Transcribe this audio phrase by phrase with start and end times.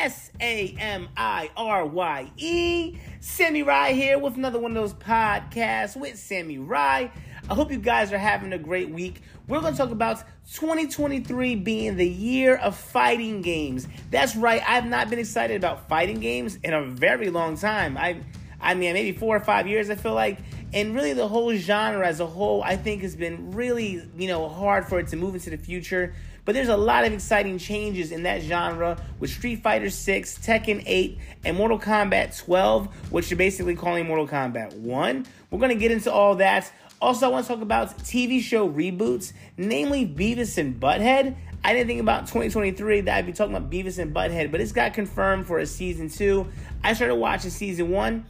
[0.00, 2.96] S A M I R Y E.
[3.20, 7.12] Sammy Rye here with another one of those podcasts with Sammy Rye.
[7.50, 9.20] I hope you guys are having a great week.
[9.46, 10.24] We're going to talk about
[10.54, 13.88] 2023 being the year of fighting games.
[14.10, 17.98] That's right, I've not been excited about fighting games in a very long time.
[17.98, 18.22] I,
[18.58, 20.38] I mean, maybe four or five years, I feel like.
[20.72, 24.48] And really, the whole genre as a whole, I think, has been really, you know,
[24.48, 26.14] hard for it to move into the future.
[26.50, 30.82] But there's a lot of exciting changes in that genre with Street Fighter 6, Tekken
[30.84, 35.26] 8, and Mortal Kombat 12, which you're basically calling Mortal Kombat 1.
[35.52, 36.72] We're going to get into all that.
[37.00, 41.36] Also, I want to talk about TV show reboots, namely Beavis and Butthead.
[41.62, 44.72] I didn't think about 2023 that I'd be talking about Beavis and Butthead, but it's
[44.72, 46.48] got confirmed for a season two.
[46.82, 48.26] I started watching season one,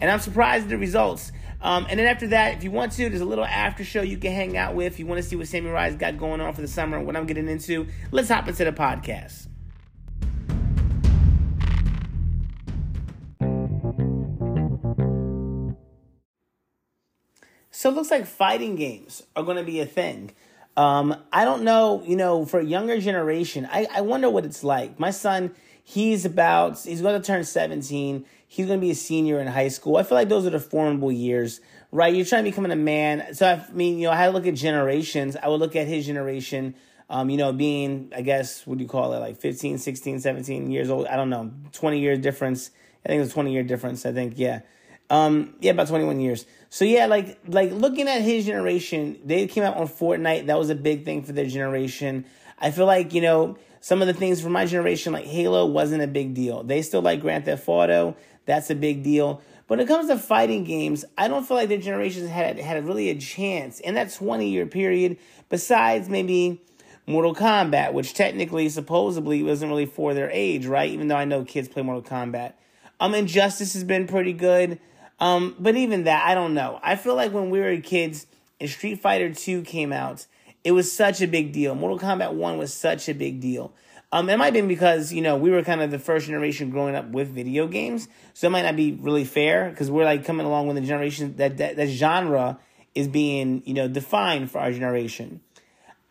[0.00, 1.32] and I'm surprised at the results.
[1.64, 4.18] Um, and then after that, if you want to, there's a little after show you
[4.18, 4.92] can hang out with.
[4.92, 7.06] If you want to see what Sammy Rye's got going on for the summer and
[7.06, 9.48] what I'm getting into, let's hop into the podcast.
[17.70, 20.32] So it looks like fighting games are going to be a thing.
[20.76, 24.64] Um, I don't know, you know, for a younger generation, I, I wonder what it's
[24.64, 25.00] like.
[25.00, 29.40] My son, he's about, he's going to turn 17 he's going to be a senior
[29.40, 29.96] in high school.
[29.96, 31.60] I feel like those are the formidable years,
[31.92, 32.14] right?
[32.14, 33.34] You're trying to become a man.
[33.34, 35.36] So, I mean, you know, I had to look at generations.
[35.36, 36.74] I would look at his generation,
[37.10, 40.70] um, you know, being, I guess, what do you call it, like 15, 16, 17
[40.70, 41.06] years old.
[41.06, 42.70] I don't know, 20 years difference.
[43.04, 44.06] I think it's a 20 year difference.
[44.06, 44.60] I think, yeah.
[45.10, 46.46] Um, yeah, about 21 years.
[46.70, 50.46] So yeah, like like looking at his generation, they came out on Fortnite.
[50.46, 52.24] That was a big thing for their generation.
[52.58, 56.02] I feel like, you know, some of the things for my generation, like Halo, wasn't
[56.02, 56.62] a big deal.
[56.62, 58.16] They still like Grand Theft Auto.
[58.46, 59.42] That's a big deal.
[59.66, 62.84] But when it comes to fighting games, I don't feel like their generations had had
[62.86, 65.16] really a chance in that 20 year period.
[65.48, 66.60] Besides maybe
[67.06, 70.90] Mortal Kombat, which technically, supposedly, wasn't really for their age, right?
[70.90, 72.54] Even though I know kids play Mortal Kombat.
[73.00, 74.78] Um, Injustice has been pretty good.
[75.20, 76.80] Um, but even that, I don't know.
[76.82, 78.26] I feel like when we were kids
[78.60, 80.26] and Street Fighter 2 came out,
[80.64, 81.74] it was such a big deal.
[81.74, 83.72] Mortal Kombat 1 was such a big deal.
[84.14, 86.70] Um, it might have been because, you know, we were kind of the first generation
[86.70, 88.06] growing up with video games.
[88.32, 91.34] So it might not be really fair because we're like coming along with the generation
[91.38, 92.60] that, that, that genre
[92.94, 95.40] is being, you know, defined for our generation.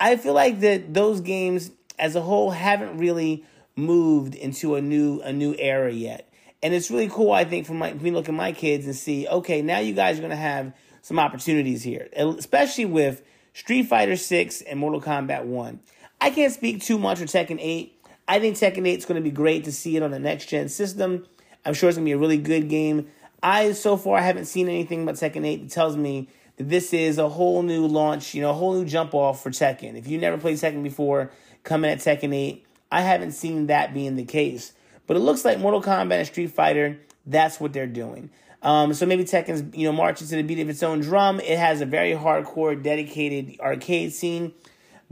[0.01, 3.45] I feel like that those games as a whole haven't really
[3.77, 6.29] moved into a new a new era yet.
[6.61, 9.29] And it's really cool, I think, for my me look at my kids and see,
[9.29, 13.21] okay, now you guys are gonna have some opportunities here, especially with
[13.53, 15.79] Street Fighter 6 and Mortal Kombat 1.
[16.23, 17.92] I can't speak too much for Tekken 8.
[18.27, 20.47] I think Tekken 8 is going to be great to see it on the next
[20.47, 21.25] gen system.
[21.65, 23.07] I'm sure it's going to be a really good game.
[23.41, 26.93] I, so far, I haven't seen anything about Tekken 8 that tells me that this
[26.93, 29.95] is a whole new launch, you know, a whole new jump off for Tekken.
[29.97, 31.31] If you never played Tekken before,
[31.63, 34.73] coming at Tekken 8, I haven't seen that being the case.
[35.07, 38.29] But it looks like Mortal Kombat and Street Fighter, that's what they're doing.
[38.61, 41.41] Um, so maybe Tekken's, you know, marching to the beat of its own drum.
[41.41, 44.53] It has a very hardcore, dedicated arcade scene,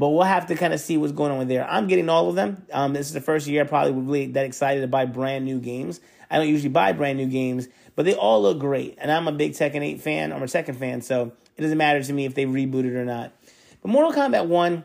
[0.02, 1.64] but we'll have to kind of see what's going on there.
[1.70, 2.66] I'm getting all of them.
[2.74, 5.46] Um, this is the first year I probably would really that excited to buy brand
[5.46, 6.02] new games.
[6.28, 8.98] I don't usually buy brand new games, but they all look great.
[8.98, 10.34] And I'm a big Tekken 8 fan.
[10.34, 13.32] I'm a Tekken fan, so it doesn't matter to me if they rebooted or not.
[13.84, 14.84] But Mortal Kombat 1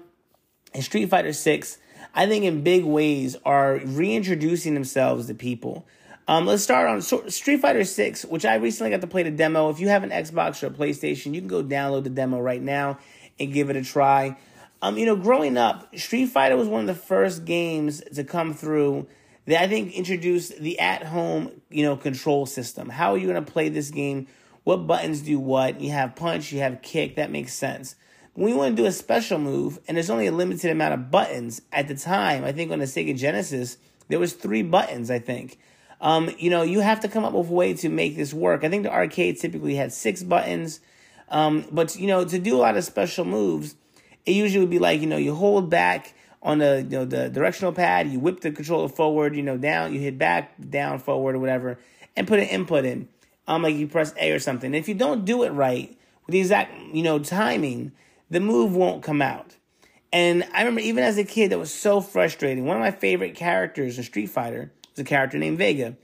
[0.74, 1.78] and Street Fighter 6,
[2.14, 5.86] I think in big ways are reintroducing themselves to people.
[6.28, 9.70] Um, let's start on Street Fighter 6, which I recently got to play the demo.
[9.70, 12.60] If you have an Xbox or a PlayStation, you can go download the demo right
[12.60, 12.98] now
[13.40, 14.36] and give it a try.
[14.82, 18.52] Um, you know, growing up, Street Fighter was one of the first games to come
[18.52, 19.06] through
[19.46, 22.88] that I think introduced the at-home, you know, control system.
[22.88, 24.26] How are you going to play this game?
[24.64, 25.80] What buttons do what?
[25.80, 27.16] You have punch, you have kick.
[27.16, 27.94] That makes sense.
[28.34, 31.10] When you want to do a special move, and there's only a limited amount of
[31.10, 35.20] buttons at the time, I think on the Sega Genesis, there was three buttons, I
[35.20, 35.58] think.
[36.00, 38.62] Um, you know, you have to come up with a way to make this work.
[38.62, 40.80] I think the arcade typically had six buttons.
[41.30, 43.74] Um, but, you know, to do a lot of special moves,
[44.26, 47.28] it usually would be like, you know, you hold back on the, you know, the
[47.28, 51.34] directional pad, you whip the controller forward, you know, down, you hit back, down, forward,
[51.34, 51.78] or whatever,
[52.14, 53.08] and put an input in.
[53.48, 54.68] Um, like you press A or something.
[54.68, 55.96] And if you don't do it right
[56.26, 57.92] with the exact, you know, timing,
[58.28, 59.56] the move won't come out.
[60.12, 62.64] And I remember even as a kid, that was so frustrating.
[62.64, 65.96] One of my favorite characters in Street Fighter was a character named Vega.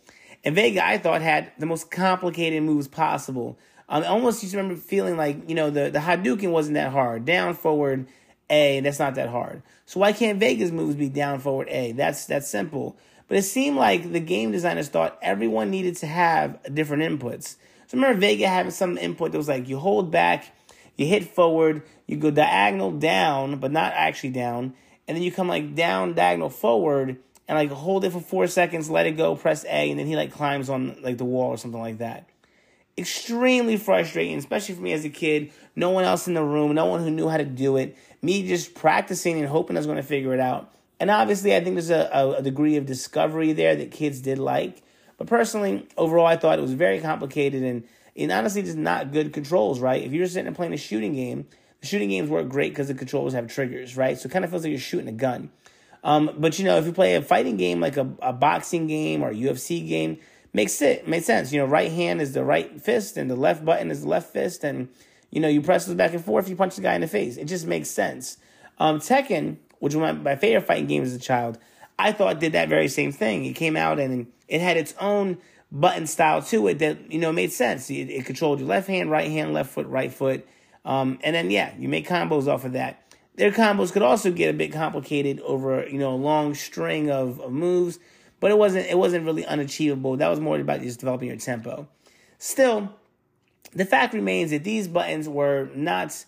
[0.45, 3.59] And Vega, I thought, had the most complicated moves possible.
[3.89, 6.93] Um, I almost used to remember feeling like, you know, the, the Hadouken wasn't that
[6.93, 7.25] hard.
[7.25, 8.07] Down, forward,
[8.49, 9.63] A, that's not that hard.
[9.87, 11.93] So why can't Vega's moves be down, forward, A?
[11.93, 12.97] That's that's simple.
[13.29, 17.57] But it seemed like the game designers thought everyone needed to have different inputs.
[17.87, 20.55] So remember Vega having some input that was like you hold back,
[20.97, 24.75] you hit forward, you go diagonal down, but not actually down,
[25.07, 27.19] and then you come like down, diagonal forward,
[27.49, 30.17] and like hold it for four seconds, let it go, press A, and then he
[30.17, 32.29] like climbs on like the wall or something like that.
[32.99, 35.53] Extremely frustrating, especially for me as a kid.
[35.75, 37.97] No one else in the room, no one who knew how to do it.
[38.21, 40.73] Me just practicing and hoping I was going to figure it out.
[41.01, 44.83] And obviously, I think there's a, a degree of discovery there that kids did like.
[45.17, 47.85] But personally, overall, I thought it was very complicated and,
[48.17, 50.03] and honestly just not good controls, right?
[50.03, 51.47] If you're sitting and playing a shooting game,
[51.81, 54.19] the shooting games work great because the controllers have triggers, right?
[54.19, 55.51] So it kind of feels like you're shooting a gun.
[56.05, 59.23] Um, but you know, if you play a fighting game like a, a boxing game
[59.23, 60.19] or a UFC game,
[60.53, 61.53] makes it makes sense.
[61.53, 64.33] You know, right hand is the right fist and the left button is the left
[64.33, 64.89] fist, and
[65.31, 67.37] you know, you press those back and forth, you punch the guy in the face.
[67.37, 68.37] It just makes sense.
[68.79, 71.59] Um, Tekken, which was my, favorite fighting game as a child,
[71.99, 73.45] I thought did that very same thing.
[73.45, 75.39] It came out and it had its own
[75.71, 77.91] button style to it that you know made sense.
[77.91, 80.47] It, it controlled your left hand, right hand, left foot, right foot,
[80.85, 82.99] um, and then yeah, you make combos off of that.
[83.37, 87.41] Their combos could also get a bit complicated over you know a long string of,
[87.41, 87.99] of moves,
[88.43, 90.17] but it wasn't it wasn't really unachievable.
[90.17, 91.87] That was more about just developing your tempo.
[92.39, 92.93] Still,
[93.73, 96.25] the fact remains that these buttons were not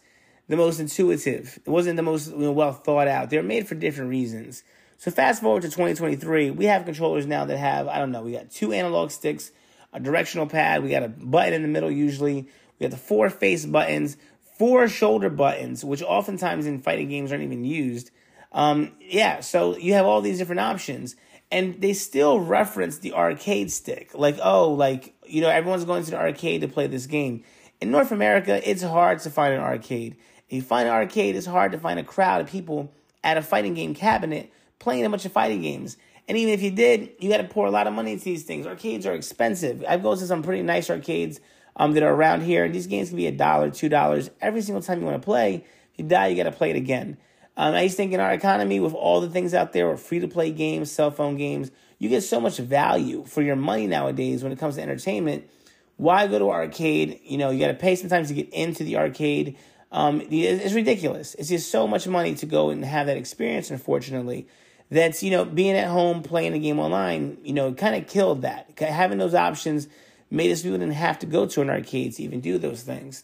[0.47, 1.59] the most intuitive.
[1.67, 3.31] It wasn't the most you know, well thought out.
[3.31, 4.63] They're made for different reasons.
[4.97, 8.23] So fast forward to 2023, we have controllers now that have I don't know.
[8.23, 9.51] We got two analog sticks,
[9.93, 10.85] a directional pad.
[10.85, 12.47] We got a button in the middle usually.
[12.79, 14.17] We got the four face buttons,
[14.57, 18.13] four shoulder buttons, which oftentimes in fighting games aren't even used.
[18.53, 21.17] Um, yeah, so you have all these different options,
[21.55, 24.11] and they still reference the arcade stick.
[24.13, 27.45] Like, oh, like you know, everyone's going to the arcade to play this game.
[27.81, 30.17] In North America, it's hard to find an arcade.
[30.49, 32.93] If you find an arcade, it's hard to find a crowd of people
[33.23, 35.97] at a fighting game cabinet playing a bunch of fighting games.
[36.27, 38.43] And even if you did, you got to pour a lot of money into these
[38.43, 38.67] things.
[38.67, 39.85] Arcades are expensive.
[39.89, 41.39] I've gone to some pretty nice arcades
[41.77, 42.65] um, that are around here.
[42.65, 45.25] and These games can be a dollar, two dollars every single time you want to
[45.25, 45.65] play.
[45.93, 47.17] If you die, you got to play it again.
[47.57, 50.01] Um, I used to think in our economy, with all the things out there, with
[50.01, 53.87] free to play games, cell phone games, you get so much value for your money
[53.87, 55.49] nowadays when it comes to entertainment.
[55.97, 57.21] Why go to arcade?
[57.23, 59.57] You know, you got to pay sometimes to get into the arcade.
[59.93, 61.35] Um, it's ridiculous.
[61.37, 63.71] It's just so much money to go and have that experience.
[63.71, 64.49] Unfortunately,
[64.91, 67.39] that's you know being at home playing a game online.
[67.45, 68.77] You know, kind of killed that.
[68.81, 69.87] Having those options
[70.31, 73.23] made us people didn't have to go to an arcade to even do those things.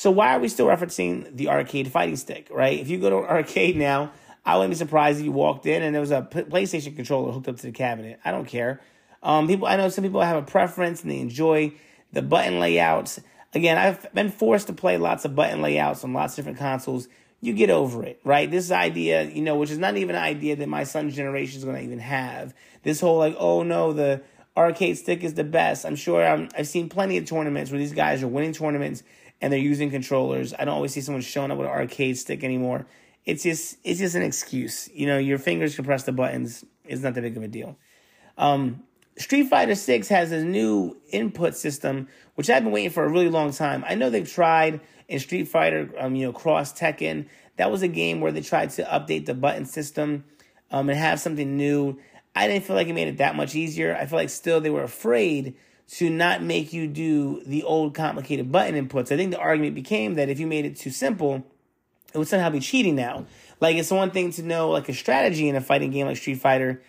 [0.00, 2.80] So why are we still referencing the arcade fighting stick, right?
[2.80, 4.12] If you go to an arcade now,
[4.46, 7.48] I wouldn't be surprised if you walked in and there was a PlayStation controller hooked
[7.48, 8.18] up to the cabinet.
[8.24, 8.80] I don't care.
[9.22, 11.74] Um, people, I know some people have a preference and they enjoy
[12.14, 13.20] the button layouts.
[13.52, 17.06] Again, I've been forced to play lots of button layouts on lots of different consoles.
[17.42, 18.50] You get over it, right?
[18.50, 21.64] This idea, you know, which is not even an idea that my son's generation is
[21.64, 22.54] going to even have.
[22.84, 24.22] This whole like, oh no, the
[24.56, 25.84] arcade stick is the best.
[25.84, 29.02] I'm sure i I've seen plenty of tournaments where these guys are winning tournaments
[29.40, 30.52] and they're using controllers.
[30.54, 32.86] I don't always see someone showing up with an arcade stick anymore.
[33.24, 34.88] It's just it's just an excuse.
[34.92, 36.64] You know, your fingers can press the buttons.
[36.84, 37.76] It's not that big of a deal.
[38.38, 38.82] Um,
[39.16, 43.28] Street Fighter 6 has a new input system, which I've been waiting for a really
[43.28, 43.84] long time.
[43.86, 47.26] I know they've tried in Street Fighter, um, you know, Cross Tekken.
[47.56, 50.24] That was a game where they tried to update the button system
[50.70, 51.98] um, and have something new.
[52.34, 53.94] I didn't feel like it made it that much easier.
[53.94, 55.54] I feel like still they were afraid
[55.92, 59.10] to not make you do the old complicated button inputs.
[59.10, 61.44] I think the argument became that if you made it too simple,
[62.14, 63.26] it would somehow be cheating now.
[63.60, 66.40] Like it's one thing to know like a strategy in a fighting game like Street
[66.40, 66.82] Fighter,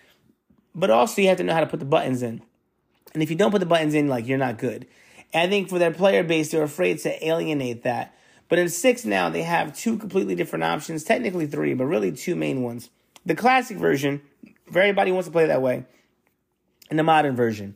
[0.76, 2.42] but also you have to know how to put the buttons in.
[3.14, 4.88] And if you don't put the buttons in, like you're not good.
[5.34, 8.16] And I think for their player base, they're afraid to alienate that.
[8.50, 12.36] But in six now, they have two completely different options, technically three, but really two
[12.36, 12.90] main ones.
[13.26, 15.86] The classic version, if everybody wants to play that way,
[16.90, 17.76] and the modern version.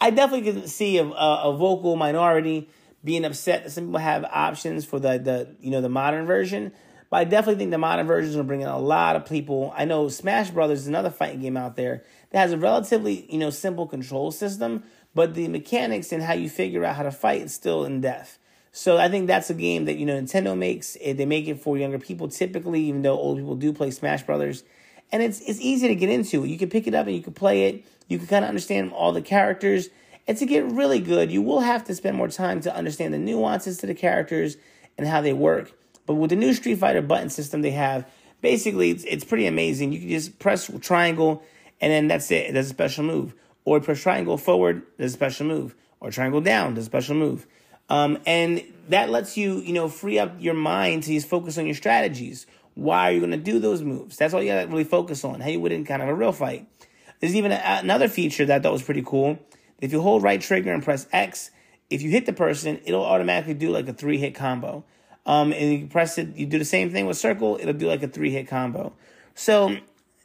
[0.00, 2.68] I definitely can see a, a, a, vocal minority
[3.02, 6.72] being upset that some people have options for the, the you know the modern version.
[7.10, 9.24] But I definitely think the modern version is going to bring in a lot of
[9.24, 9.72] people.
[9.74, 13.38] I know Smash Brothers is another fighting game out there that has a relatively you
[13.38, 17.42] know simple control system, but the mechanics and how you figure out how to fight
[17.42, 18.38] is still in depth.
[18.70, 20.96] So I think that's a game that you know Nintendo makes.
[21.04, 24.62] They make it for younger people typically, even though old people do play Smash Brothers
[25.10, 26.44] and it's it's easy to get into.
[26.44, 27.84] You can pick it up and you can play it.
[28.08, 29.88] You can kind of understand all the characters.
[30.26, 33.18] And to get really good, you will have to spend more time to understand the
[33.18, 34.56] nuances to the characters
[34.96, 35.72] and how they work.
[36.06, 38.06] But with the new Street Fighter button system they have,
[38.40, 39.92] basically it's, it's pretty amazing.
[39.92, 41.42] You can just press triangle
[41.80, 42.52] and then that's it.
[42.52, 43.34] There's a special move.
[43.64, 45.74] Or press triangle forward, there's a special move.
[46.00, 47.46] Or triangle down, there's a special move.
[47.90, 51.66] Um, and that lets you, you know, free up your mind to just focus on
[51.66, 52.46] your strategies
[52.78, 54.16] why are you going to do those moves?
[54.16, 55.40] That's all you got to really focus on.
[55.40, 56.68] How you would in kind of a real fight.
[57.20, 59.38] There's even another feature that I thought was pretty cool.
[59.80, 61.50] If you hold right trigger and press X,
[61.90, 64.84] if you hit the person, it'll automatically do like a three hit combo.
[65.26, 68.02] Um, and you press it, you do the same thing with circle, it'll do like
[68.02, 68.94] a three hit combo.
[69.34, 69.76] So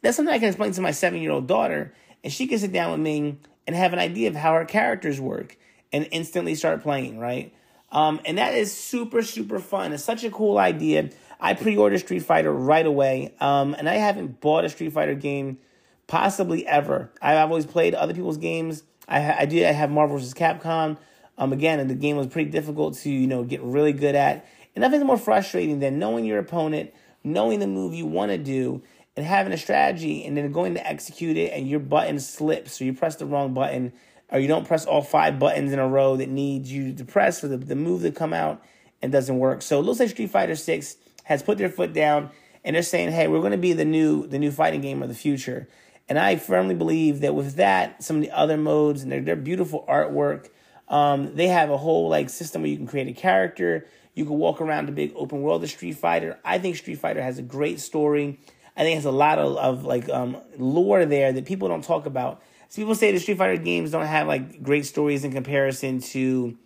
[0.02, 2.72] that's something I can explain to my seven year old daughter, and she can sit
[2.72, 5.56] down with me and have an idea of how her characters work
[5.92, 7.54] and instantly start playing, right?
[7.92, 9.92] Um, and that is super, super fun.
[9.92, 11.10] It's such a cool idea.
[11.40, 15.14] I pre ordered Street Fighter right away, um, and I haven't bought a Street Fighter
[15.14, 15.58] game
[16.06, 17.10] possibly ever.
[17.20, 18.82] I've always played other people's games.
[19.08, 19.66] I, I did.
[19.66, 20.34] I have Marvel vs.
[20.34, 20.98] Capcom.
[21.36, 24.46] Um, again, and the game was pretty difficult to you know get really good at.
[24.74, 26.92] And nothing's more frustrating than knowing your opponent,
[27.22, 28.82] knowing the move you want to do,
[29.16, 32.84] and having a strategy, and then going to execute it, and your button slips, or
[32.84, 33.92] you press the wrong button,
[34.30, 37.40] or you don't press all five buttons in a row that needs you to press
[37.40, 38.62] for the, the move to come out
[39.02, 39.62] and doesn't work.
[39.62, 42.30] So it looks like Street Fighter Six has put their foot down,
[42.64, 45.08] and they're saying, "Hey, we're going to be the new the new fighting game of
[45.08, 45.68] the future."
[46.08, 49.36] And I firmly believe that with that, some of the other modes and their, their
[49.36, 50.48] beautiful artwork,
[50.88, 53.86] um, they have a whole like system where you can create a character.
[54.14, 56.38] You can walk around the big open world of Street Fighter.
[56.44, 58.38] I think Street Fighter has a great story.
[58.76, 61.84] I think it has a lot of, of like um, lore there that people don't
[61.84, 62.42] talk about.
[62.68, 66.56] So people say the Street Fighter games don't have like great stories in comparison to,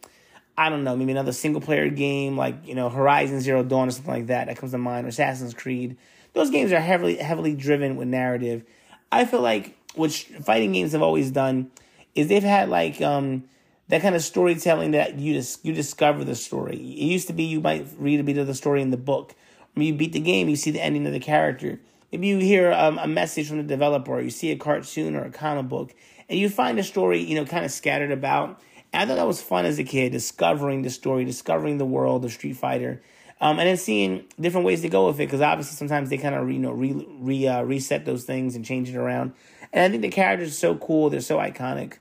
[0.57, 3.91] I don't know, maybe another single player game like you know Horizon Zero Dawn or
[3.93, 4.47] something like that.
[4.47, 5.97] That comes to mind or Assassin's Creed.
[6.33, 8.65] Those games are heavily heavily driven with narrative.
[9.11, 11.71] I feel like what fighting games have always done
[12.15, 13.45] is they've had like um,
[13.89, 16.77] that kind of storytelling that you just you discover the story.
[16.77, 19.35] It used to be you might read a bit of the story in the book.
[19.75, 21.81] When you beat the game, you see the ending of the character.
[22.11, 25.25] Maybe you hear um, a message from the developer, or you see a cartoon or
[25.25, 25.95] a comic book,
[26.29, 28.61] and you find the story, you know, kind of scattered about.
[28.93, 32.25] And I thought that was fun as a kid, discovering the story, discovering the world
[32.25, 33.03] of Street Fighter,
[33.41, 35.27] um, and then seeing different ways to go with it.
[35.27, 38.65] Because obviously, sometimes they kind of you know re, re uh, reset those things and
[38.65, 39.33] change it around.
[39.73, 41.99] And I think the characters are so cool; they're so iconic.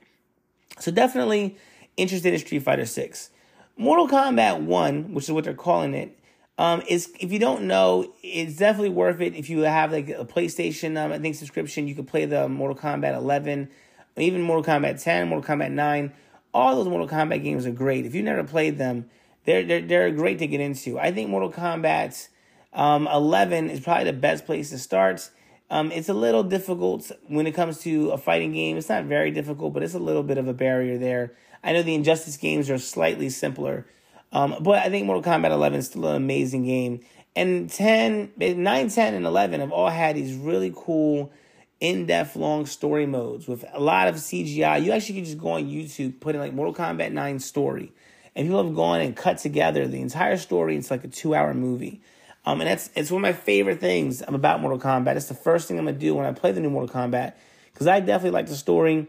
[0.80, 1.56] So definitely
[1.96, 3.30] interested in Street Fighter Six.
[3.76, 6.18] Mortal Kombat One, which is what they're calling it,
[6.58, 9.36] um, is if you don't know, it's definitely worth it.
[9.36, 12.76] If you have like a PlayStation, um, I think subscription, you could play the Mortal
[12.76, 13.68] Kombat 11,
[14.16, 16.12] even Mortal Kombat 10, Mortal Kombat 9.
[16.52, 18.04] All those Mortal Kombat games are great.
[18.04, 19.08] If you never played them,
[19.48, 20.98] they're they're they're great to get into.
[20.98, 22.28] I think Mortal Kombat
[22.74, 25.30] um, 11 is probably the best place to start.
[25.70, 28.76] Um, it's a little difficult when it comes to a fighting game.
[28.76, 31.32] It's not very difficult, but it's a little bit of a barrier there.
[31.64, 33.86] I know the Injustice games are slightly simpler.
[34.32, 37.00] Um, but I think Mortal Kombat 11 is still an amazing game.
[37.34, 41.32] And 10, 9, 10, and 11 have all had these really cool,
[41.80, 44.82] in depth, long story modes with a lot of CGI.
[44.82, 47.92] You actually can just go on YouTube, put in like Mortal Kombat 9 story.
[48.38, 50.76] And people have gone and cut together the entire story.
[50.76, 52.00] It's like a two hour movie.
[52.46, 55.16] Um, and that's it's one of my favorite things about Mortal Kombat.
[55.16, 57.34] It's the first thing I'm gonna do when I play the new Mortal Kombat
[57.72, 59.08] because I definitely like the story.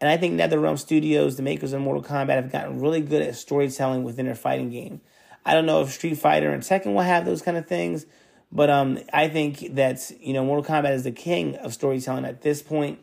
[0.00, 3.36] And I think NetherRealm Studios, the makers of Mortal Kombat, have gotten really good at
[3.36, 5.02] storytelling within their fighting game.
[5.44, 8.06] I don't know if Street Fighter and Tekken will have those kind of things,
[8.50, 12.40] but um, I think that you know Mortal Kombat is the king of storytelling at
[12.40, 12.98] this point,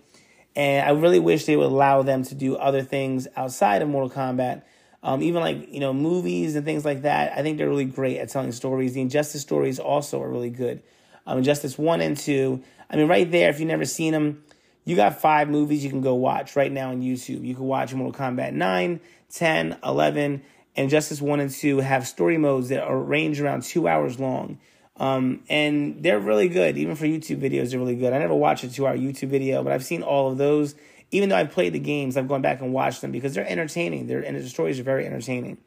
[0.55, 4.09] and I really wish they would allow them to do other things outside of Mortal
[4.09, 4.63] Kombat.
[5.07, 7.31] Um, even like you know movies and things like that.
[7.31, 8.93] I think they're really great at telling stories.
[8.93, 10.83] The Injustice stories also are really good.
[11.25, 12.61] Um, Injustice one and two.
[12.89, 13.49] I mean, right there.
[13.49, 14.43] If you've never seen them,
[14.83, 17.45] you got five movies you can go watch right now on YouTube.
[17.45, 18.99] You can watch Mortal Kombat 9,
[19.31, 20.41] 10, 11,
[20.75, 24.59] Injustice 1 and 2 have story modes that are range around two hours long.
[24.97, 26.77] Um, and they're really good.
[26.77, 28.11] Even for YouTube videos, they're really good.
[28.11, 30.75] I never watched a two hour YouTube video, but I've seen all of those.
[31.11, 34.07] Even though I've played the games, I've gone back and watched them because they're entertaining.
[34.07, 35.57] They're, and the stories are very entertaining.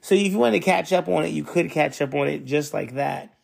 [0.00, 2.44] So if you wanted to catch up on it, you could catch up on it
[2.44, 3.34] just like that.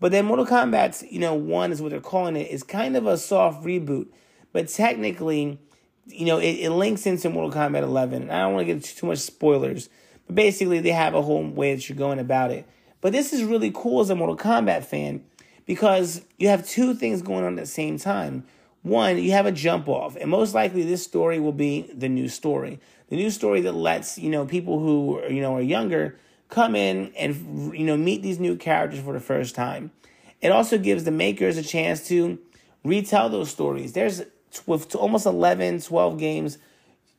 [0.00, 3.06] But then Mortal Kombat's, you know, one is what they're calling it, is kind of
[3.06, 4.08] a soft reboot
[4.52, 5.58] but technically,
[6.06, 8.22] you know, it, it links into Mortal Kombat 11.
[8.22, 9.88] And I don't want to get too much spoilers,
[10.26, 12.68] but basically, they have a whole way that you're going about it.
[13.00, 15.24] But this is really cool as a Mortal Kombat fan
[15.66, 18.44] because you have two things going on at the same time.
[18.82, 22.28] One, you have a jump off, and most likely this story will be the new
[22.28, 22.80] story.
[23.08, 27.12] The new story that lets, you know, people who, you know, are younger come in
[27.16, 29.92] and, you know, meet these new characters for the first time.
[30.40, 32.38] It also gives the makers a chance to
[32.84, 33.92] retell those stories.
[33.92, 34.22] There's
[34.66, 36.58] with almost 11, 12 games,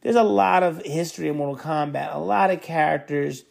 [0.01, 3.45] there's a lot of history in Mortal Kombat, a lot of characters,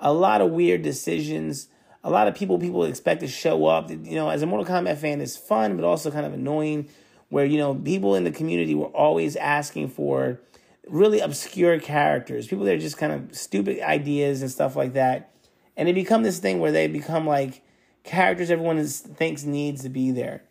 [0.00, 1.68] a lot of weird decisions,
[2.02, 3.88] a lot of people people expect to show up.
[3.88, 6.88] You know, as a Mortal Kombat fan, it's fun, but also kind of annoying.
[7.32, 10.38] Where you know people in the community were always asking for
[10.86, 15.32] really obscure characters, people that are just kind of stupid ideas and stuff like that,
[15.74, 17.62] and they become this thing where they become like
[18.04, 20.42] characters everyone is, thinks needs to be there.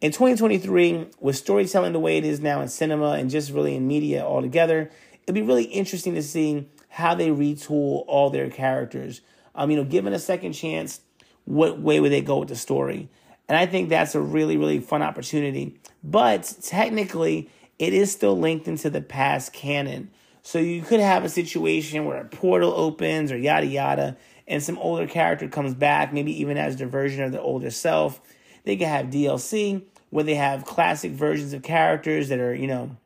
[0.00, 3.88] In 2023, with storytelling the way it is now in cinema and just really in
[3.88, 4.88] media altogether,
[5.24, 9.20] it'd be really interesting to see how they retool all their characters.
[9.56, 11.00] Um, you know, given a second chance,
[11.44, 13.08] what way would they go with the story?
[13.50, 18.68] And I think that's a really, really fun opportunity but technically it is still linked
[18.68, 20.10] into the past canon.
[20.42, 24.16] So you could have a situation where a portal opens or yada yada,
[24.46, 28.20] and some older character comes back, maybe even as their version of their older self.
[28.64, 32.96] They could have DLC where they have classic versions of characters that are, you know,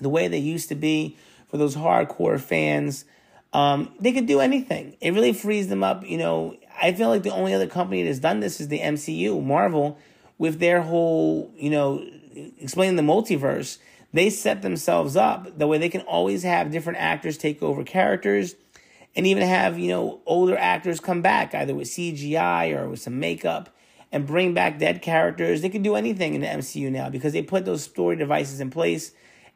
[0.00, 1.16] the way they used to be
[1.48, 3.04] for those hardcore fans.
[3.52, 4.96] Um, they could do anything.
[5.00, 6.06] It really frees them up.
[6.06, 9.42] You know, I feel like the only other company that's done this is the MCU,
[9.42, 9.96] Marvel,
[10.36, 12.04] with their whole, you know,
[12.58, 13.78] explaining the multiverse.
[14.12, 18.56] They set themselves up the way they can always have different actors take over characters
[19.14, 23.20] and even have, you know, older actors come back either with CGI or with some
[23.20, 23.74] makeup
[24.10, 25.62] and bring back dead characters.
[25.62, 28.70] They can do anything in the MCU now because they put those story devices in
[28.70, 29.12] place.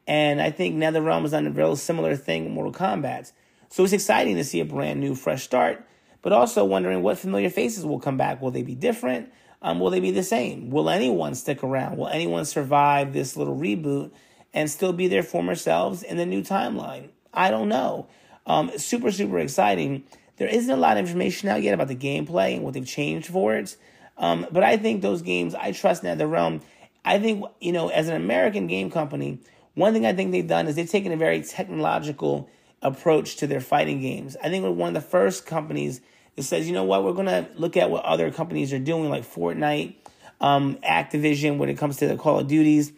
[0.07, 3.33] And I think NetherRealm has done a real similar thing with Mortal Kombat.
[3.69, 5.85] So it's exciting to see a brand new, fresh start,
[6.27, 8.41] but also wondering what familiar faces will come back.
[8.41, 9.31] Will they be different?
[9.61, 10.69] Um, will they be the same?
[10.69, 11.95] Will anyone stick around?
[11.95, 14.11] Will anyone survive this little reboot
[14.53, 17.11] and still be their former selves in the new timeline?
[17.33, 18.09] I don't know.
[18.45, 20.03] Um, super, super exciting.
[20.35, 23.29] There isn't a lot of information out yet about the gameplay and what they've changed
[23.29, 23.77] for it.
[24.17, 26.61] Um, but I think those games, I trust NetherRealm.
[27.05, 29.39] I think, you know, as an American game company,
[29.75, 32.49] one thing I think they've done is they've taken a very technological
[32.81, 34.35] approach to their fighting games.
[34.43, 36.01] I think we're one of the first companies
[36.37, 39.09] that says, you know what, we're going to look at what other companies are doing,
[39.09, 39.95] like Fortnite,
[40.39, 42.93] um, Activision, when it comes to the Call of Duties.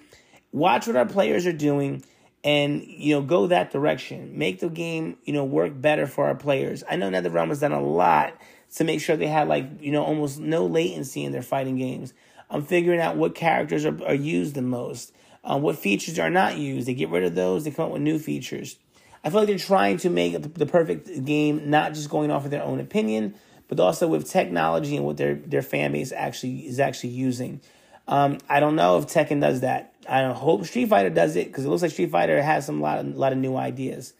[0.51, 2.03] Watch what our players are doing
[2.43, 6.35] and you know go that direction make the game you know work better for our
[6.35, 8.33] players i know netherrealm has done a lot
[8.75, 12.13] to make sure they had like you know almost no latency in their fighting games.
[12.49, 16.57] I'm figuring out what characters are, are used the most, um, what features are not
[16.57, 16.87] used.
[16.87, 17.63] They get rid of those.
[17.63, 18.77] They come up with new features.
[19.23, 22.51] I feel like they're trying to make the, perfect game, not just going off of
[22.51, 23.35] their own opinion,
[23.67, 27.61] but also with technology and what their their fan base actually is actually using.
[28.07, 29.93] Um, I don't know if Tekken does that.
[30.07, 32.99] I hope Street Fighter does it because it looks like Street Fighter has some lot
[32.99, 34.13] of, lot of new ideas.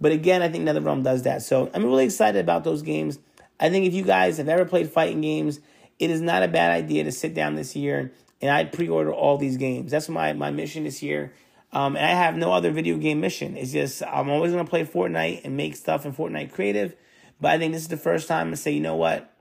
[0.00, 1.42] But again, I think NetherRealm does that.
[1.42, 3.18] So I'm really excited about those games.
[3.60, 5.60] I think if you guys have ever played fighting games,
[5.98, 9.36] it is not a bad idea to sit down this year and I'd pre-order all
[9.36, 9.90] these games.
[9.90, 11.32] That's my my mission this year.
[11.72, 13.56] Um, and I have no other video game mission.
[13.56, 16.94] It's just I'm always gonna play Fortnite and make stuff in Fortnite Creative.
[17.40, 19.32] But I think this is the first time to say, you know what,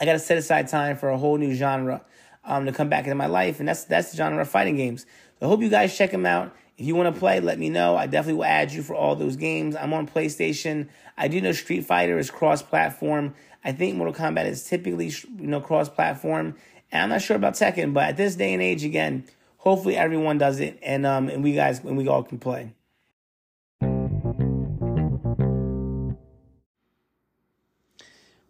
[0.00, 2.04] I gotta set aside time for a whole new genre
[2.44, 5.06] um, to come back into my life, and that's that's the genre of fighting games.
[5.38, 6.54] So I hope you guys check them out.
[6.76, 7.96] If you want to play, let me know.
[7.96, 9.76] I definitely will add you for all those games.
[9.76, 10.88] I'm on PlayStation.
[11.16, 13.34] I do know Street Fighter is cross-platform.
[13.64, 16.56] I think Mortal Kombat is typically you know cross-platform.
[16.90, 19.24] And I'm not sure about Tekken, but at this day and age, again,
[19.64, 22.74] hopefully everyone does it, and um, and we guys and we all can play.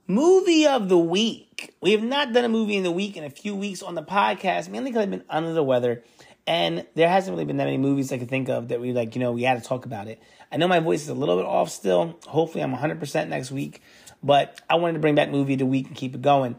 [0.07, 1.75] Movie of the week.
[1.81, 4.03] We have not done a movie in the week in a few weeks on the
[4.03, 6.03] podcast, mainly because I've been under the weather.
[6.47, 9.15] And there hasn't really been that many movies I can think of that we like,
[9.15, 10.21] you know, we had to talk about it.
[10.53, 12.19] I know my voice is a little bit off still.
[12.27, 13.81] Hopefully I'm 100% next week,
[14.23, 16.57] but I wanted to bring back movie of the week and keep it going.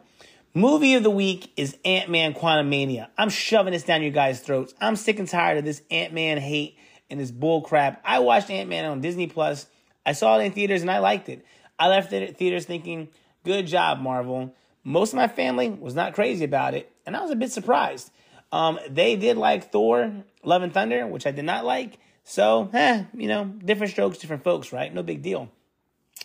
[0.57, 3.09] Movie of the week is Ant-Man Quantumania.
[3.17, 4.73] I'm shoving this down your guys' throats.
[4.79, 6.77] I'm sick and tired of this Ant-Man hate
[7.09, 8.01] and this bull crap.
[8.05, 9.67] I watched Ant-Man on Disney Plus.
[10.05, 11.45] I saw it in theaters and I liked it.
[11.77, 13.09] I left the theaters thinking,
[13.43, 14.55] good job, Marvel.
[14.85, 18.09] Most of my family was not crazy about it, and I was a bit surprised.
[18.53, 21.97] Um, they did like Thor, Love and Thunder, which I did not like.
[22.23, 24.93] So, eh, you know, different strokes, different folks, right?
[24.93, 25.49] No big deal.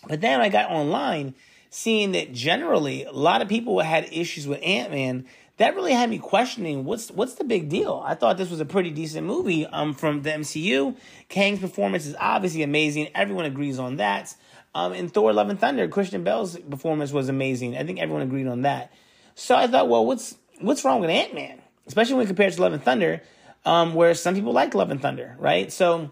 [0.07, 1.35] But then I got online
[1.71, 5.25] seeing that generally a lot of people had issues with Ant Man.
[5.57, 8.03] That really had me questioning what's what's the big deal.
[8.05, 10.95] I thought this was a pretty decent movie um, from the MCU.
[11.29, 13.09] Kang's performance is obviously amazing.
[13.15, 14.35] Everyone agrees on that.
[14.75, 17.75] Um, in Thor: Love and Thunder, Christian Bale's performance was amazing.
[17.75, 18.93] I think everyone agreed on that.
[19.35, 21.61] So I thought, well, what's what's wrong with Ant Man?
[21.87, 23.21] especially when compared to Love and Thunder,
[23.65, 25.71] um, where some people like Love and Thunder, right?
[25.71, 26.09] So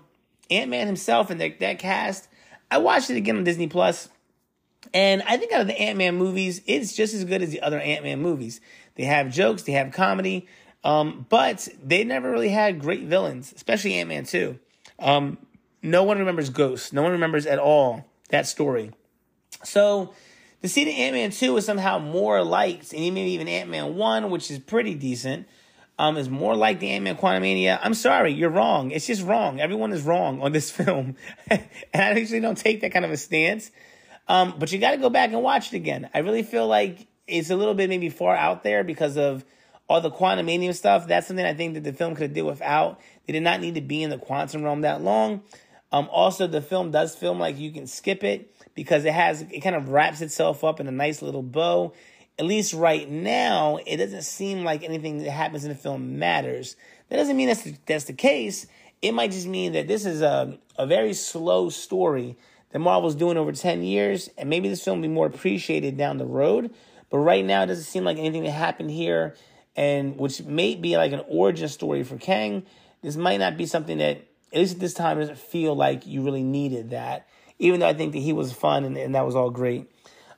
[0.50, 2.28] Ant Man himself and the, that cast,
[2.72, 4.10] I watched it again on Disney Plus,
[4.94, 7.62] and I think out of the Ant Man movies, it's just as good as the
[7.62, 8.62] other Ant Man movies.
[8.96, 10.48] They have jokes, they have comedy,
[10.84, 14.60] um, but they never really had great villains, especially Ant Man two.
[14.98, 15.38] Um,
[15.82, 16.94] no one remembers Ghost.
[16.94, 18.92] No one remembers at all that story.
[19.63, 20.13] So
[20.62, 23.96] to see the Ant Man 2 is somehow more liked, and maybe even Ant Man
[23.96, 25.48] 1, which is pretty decent,
[26.00, 27.78] um, is more like the Ant-Man Quantumania.
[27.82, 28.92] I'm sorry, you're wrong.
[28.92, 29.60] It's just wrong.
[29.60, 31.18] Everyone is wrong on this film.
[31.50, 31.62] and
[31.94, 33.70] I usually don't take that kind of a stance.
[34.30, 36.10] Um, but you got to go back and watch it again.
[36.13, 39.44] I really feel like it's a little bit maybe far out there because of
[39.89, 41.08] all the Quantumania stuff.
[41.08, 43.02] That's something I think that the film could have did without.
[43.28, 45.42] They did not need to be in the quantum realm that long.
[45.92, 49.62] Um, also, the film does feel like you can skip it because it has it
[49.62, 51.94] kind of wraps itself up in a nice little bow
[52.39, 56.78] at least right now, it doesn't seem like anything that happens in the film matters.
[57.10, 58.65] That doesn't mean that's the, that's the case.
[59.02, 62.38] It might just mean that this is a, a very slow story
[62.72, 66.18] that Marvel's doing over 10 years, and maybe this film will be more appreciated down
[66.18, 66.74] the road.
[67.10, 69.36] But right now, it doesn't seem like anything that happened here,
[69.76, 72.64] and which may be like an origin story for Kang.
[73.02, 74.18] This might not be something that,
[74.52, 77.28] at least at this time, doesn't feel like you really needed that.
[77.58, 79.90] Even though I think that he was fun and, and that was all great.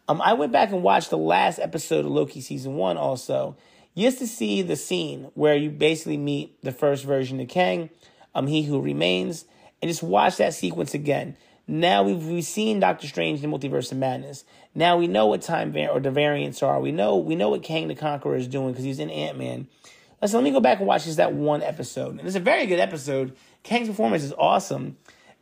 [0.07, 3.55] Um, I went back and watched the last episode of Loki season one also,
[3.95, 7.89] just to see the scene where you basically meet the first version of Kang,
[8.33, 9.45] um, He Who Remains,
[9.81, 11.37] and just watch that sequence again.
[11.71, 14.43] Now we've, we've seen Doctor Strange in the Multiverse of Madness.
[14.75, 16.81] Now we know what time var- or the variants are.
[16.81, 19.67] We know we know what Kang the Conqueror is doing because he's in Ant Man.
[20.21, 22.19] Listen, let me go back and watch just that one episode.
[22.19, 23.37] And it's a very good episode.
[23.63, 24.97] Kang's performance is awesome.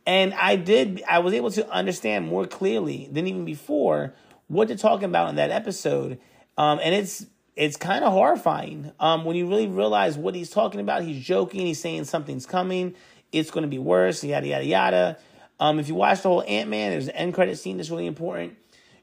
[0.06, 4.14] And I did, I was able to understand more clearly than even before
[4.46, 6.20] what they're talking about in that episode.
[6.56, 10.80] Um, and it's it's kind of horrifying um, when you really realize what he's talking
[10.80, 11.02] about.
[11.02, 11.66] He's joking.
[11.66, 12.94] He's saying something's coming.
[13.32, 14.22] It's going to be worse.
[14.22, 15.18] Yada yada yada.
[15.60, 18.06] Um, if you watch the whole Ant Man, there's an end credit scene that's really
[18.06, 18.56] important.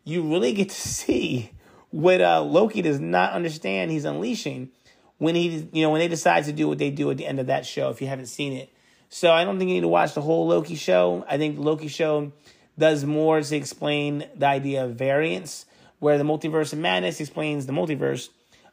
[0.04, 1.52] You really get to see
[1.92, 3.92] what uh, Loki does not understand.
[3.92, 4.72] He's unleashing
[5.20, 7.40] when he, you know, when they decide to do what they do at the end
[7.40, 7.90] of that show.
[7.90, 8.74] If you haven't seen it,
[9.10, 11.24] so I don't think you need to watch the whole Loki show.
[11.30, 12.32] I think the Loki show
[12.78, 15.66] does more to explain the idea of variance,
[16.00, 18.30] where the multiverse of madness explains the multiverse.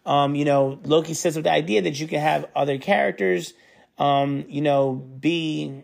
[0.06, 3.54] Um, you know, Loki sits with the idea that you can have other characters,
[3.98, 5.82] um, you know, be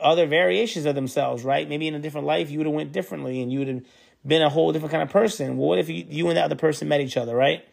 [0.00, 1.68] other variations of themselves, right?
[1.68, 3.82] Maybe in a different life you would have went differently and you would have
[4.26, 5.56] been a whole different kind of person.
[5.56, 7.64] What if you, you and the other person met each other, right?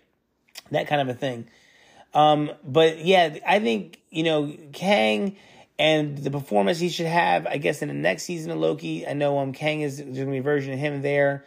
[0.71, 1.47] That kind of a thing.
[2.13, 5.37] Um, but yeah, I think, you know, Kang
[5.79, 9.07] and the performance he should have, I guess, in the next season of Loki.
[9.07, 11.45] I know um Kang is gonna be a version of him there.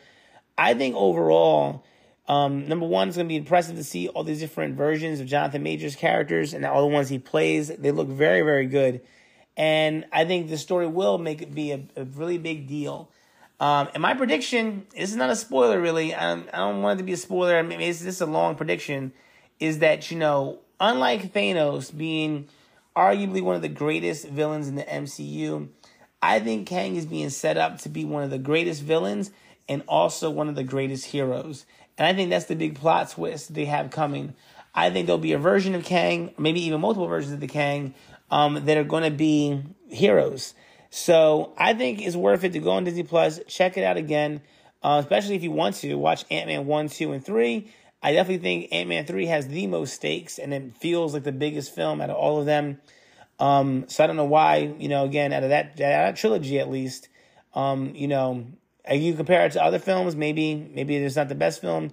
[0.56, 1.84] I think overall,
[2.28, 5.62] um, number one, it's gonna be impressive to see all these different versions of Jonathan
[5.62, 7.68] Majors characters and all the ones he plays.
[7.68, 9.00] They look very, very good,
[9.56, 13.10] and I think the story will make it be a, a really big deal.
[13.58, 16.14] Um, and my prediction, this is not a spoiler really.
[16.14, 17.58] I don't, I don't want it to be a spoiler.
[17.58, 19.12] I mean, this is a long prediction.
[19.58, 22.48] Is that you know, unlike Thanos being
[22.96, 25.68] arguably one of the greatest villains in the MCU.
[26.22, 29.30] I think Kang is being set up to be one of the greatest villains
[29.68, 31.64] and also one of the greatest heroes.
[31.96, 34.34] And I think that's the big plot twist they have coming.
[34.74, 37.94] I think there'll be a version of Kang, maybe even multiple versions of the Kang,
[38.30, 40.54] um, that are going to be heroes.
[40.90, 44.40] So I think it's worth it to go on Disney Plus, check it out again,
[44.82, 47.70] uh, especially if you want to watch Ant Man 1, 2, and 3.
[48.02, 51.32] I definitely think Ant Man 3 has the most stakes and it feels like the
[51.32, 52.80] biggest film out of all of them.
[53.38, 56.70] Um, so I don't know why, you know, again, out of that, that trilogy at
[56.70, 57.08] least,
[57.54, 58.46] um, you know,
[58.90, 61.90] you compare it to other films, maybe, maybe it's not the best film,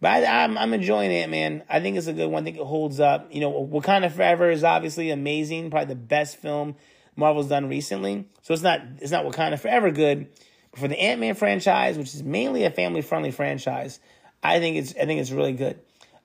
[0.00, 1.62] but I, am I'm, I'm enjoying it, man.
[1.68, 2.42] I think it's a good one.
[2.42, 3.28] I think it holds up.
[3.32, 6.76] You know, Wakanda Forever is obviously amazing, probably the best film
[7.16, 8.26] Marvel's done recently.
[8.42, 10.28] So it's not, it's not Wakanda Forever good,
[10.70, 13.98] but for the Ant-Man franchise, which is mainly a family-friendly franchise,
[14.42, 15.80] I think it's I think it's really good.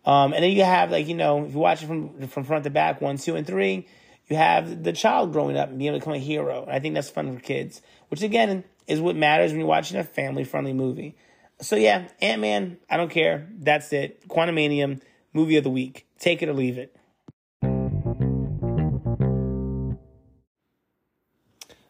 [0.05, 2.65] Um, and then you have like you know if you watch it from from front
[2.65, 3.87] to back, one, two, and three,
[4.27, 6.63] you have the child growing up and being able to become a hero.
[6.63, 9.97] And I think that's fun for kids, which again is what matters when you're watching
[9.97, 11.15] a family friendly movie.
[11.61, 13.47] So yeah, Ant Man, I don't care.
[13.57, 14.27] That's it.
[14.27, 15.01] Quantumanium,
[15.33, 16.07] movie of the week.
[16.19, 16.95] Take it or leave it.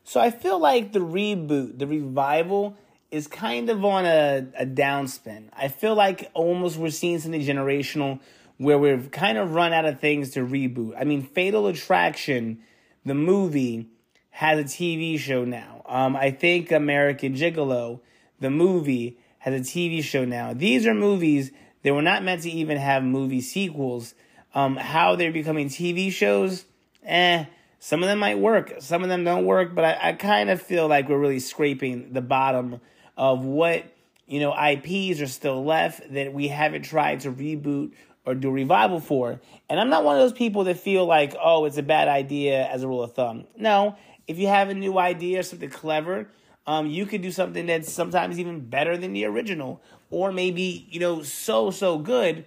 [0.03, 2.77] So I feel like the reboot, the revival,
[3.09, 5.45] is kind of on a, a downspin.
[5.53, 8.19] I feel like almost we're seeing something generational
[8.57, 10.93] where we've kind of run out of things to reboot.
[10.99, 12.59] I mean, Fatal Attraction,
[13.05, 13.87] the movie,
[14.29, 15.83] has a TV show now.
[15.87, 17.99] Um, I think American Gigolo,
[18.39, 20.53] the movie, has a TV show now.
[20.53, 21.51] These are movies
[21.83, 24.15] that were not meant to even have movie sequels.
[24.55, 26.63] Um, how they're becoming TV shows,
[27.05, 27.43] eh,
[27.77, 30.61] some of them might work, some of them don't work, but I, I kind of
[30.61, 32.79] feel like we're really scraping the bottom
[33.17, 33.83] of what
[34.27, 37.91] you know IPs are still left that we haven't tried to reboot
[38.25, 39.41] or do revival for.
[39.69, 42.65] And I'm not one of those people that feel like, oh, it's a bad idea
[42.65, 43.43] as a rule of thumb.
[43.57, 46.29] No, if you have a new idea, something clever,
[46.65, 50.99] um, you could do something that's sometimes even better than the original, or maybe you
[50.99, 52.45] know so so good,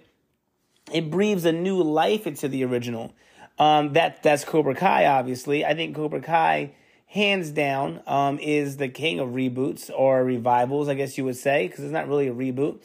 [0.91, 3.13] it breathes a new life into the original.
[3.59, 5.65] Um, that that's Cobra Kai, obviously.
[5.65, 6.71] I think Cobra Kai
[7.07, 11.67] hands down, um, is the king of reboots or revivals, I guess you would say,
[11.67, 12.79] because it's not really a reboot.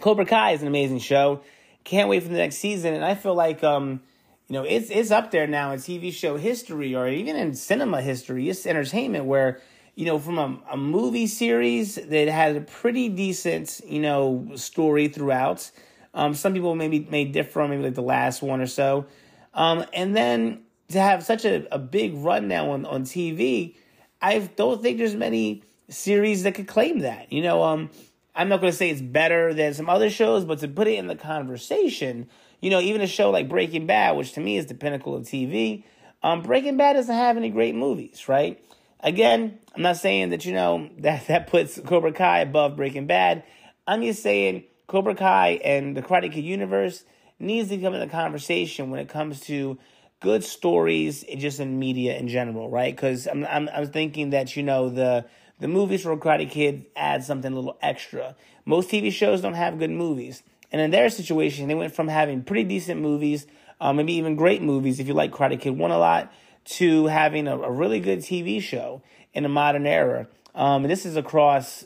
[0.00, 1.42] Cobra Kai is an amazing show.
[1.84, 4.00] Can't wait for the next season, and I feel like um,
[4.48, 8.00] you know it's it's up there now in TV show history or even in cinema
[8.00, 8.48] history.
[8.48, 9.60] It's entertainment where
[9.94, 15.08] you know from a, a movie series that had a pretty decent you know story
[15.08, 15.70] throughout.
[16.14, 19.06] Um, some people maybe may differ on maybe like the last one or so.
[19.52, 23.74] Um, and then to have such a, a big run now on, on TV,
[24.22, 27.32] I don't think there's many series that could claim that.
[27.32, 27.90] You know, um,
[28.34, 30.98] I'm not going to say it's better than some other shows, but to put it
[30.98, 32.28] in the conversation,
[32.60, 35.24] you know, even a show like Breaking Bad, which to me is the pinnacle of
[35.24, 35.84] TV,
[36.22, 38.64] um, Breaking Bad doesn't have any great movies, right?
[39.04, 43.44] Again, I'm not saying that, you know, that, that puts Cobra Kai above Breaking Bad.
[43.86, 47.04] I'm just saying Cobra Kai and the Karate Kid universe
[47.38, 49.78] needs to come in the conversation when it comes to
[50.20, 52.96] good stories just in media in general, right?
[52.96, 55.26] Because I'm, I'm, I'm thinking that, you know, the
[55.60, 58.34] the movies for Karate Kid add something a little extra.
[58.64, 60.42] Most TV shows don't have good movies.
[60.72, 63.46] And in their situation, they went from having pretty decent movies,
[63.80, 66.32] uh, maybe even great movies if you like Karate Kid 1 a lot,
[66.64, 70.28] to having a, a really good TV show in the modern era.
[70.54, 71.84] Um, this is across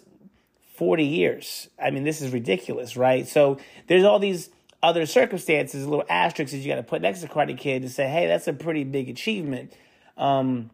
[0.76, 1.68] 40 years.
[1.82, 3.26] I mean, this is ridiculous, right?
[3.26, 4.50] So there's all these
[4.82, 8.26] other circumstances, little asterisks you got to put next to Karate Kid to say, hey,
[8.26, 9.72] that's a pretty big achievement.
[10.16, 10.70] Um,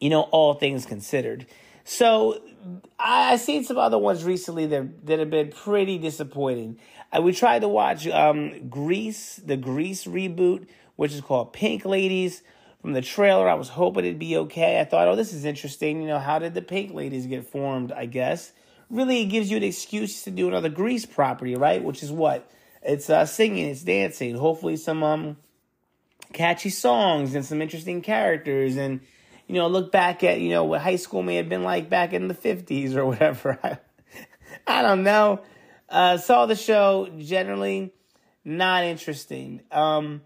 [0.00, 1.46] you know, all things considered.
[1.84, 2.40] So
[2.98, 6.78] I, I seen some other ones recently that that have been pretty disappointing.
[7.12, 10.66] I, we tried to watch um, Grease, the Grease reboot,
[10.96, 12.42] which is called Pink Ladies.
[12.84, 14.78] From the trailer, I was hoping it'd be okay.
[14.78, 16.02] I thought, oh, this is interesting.
[16.02, 17.90] You know, how did the Pink Ladies get formed?
[17.90, 18.52] I guess
[18.90, 21.82] really it gives you an excuse to do another Grease property, right?
[21.82, 22.46] Which is what
[22.82, 24.34] it's uh, singing, it's dancing.
[24.34, 25.38] Hopefully, some um
[26.34, 29.00] catchy songs and some interesting characters and
[29.46, 32.12] you know, look back at, you know, what high school may have been like back
[32.12, 33.58] in the 50s or whatever.
[33.62, 33.78] I,
[34.66, 35.40] I don't know.
[35.88, 37.94] Uh, saw the show, generally
[38.44, 39.62] not interesting.
[39.72, 40.20] Um,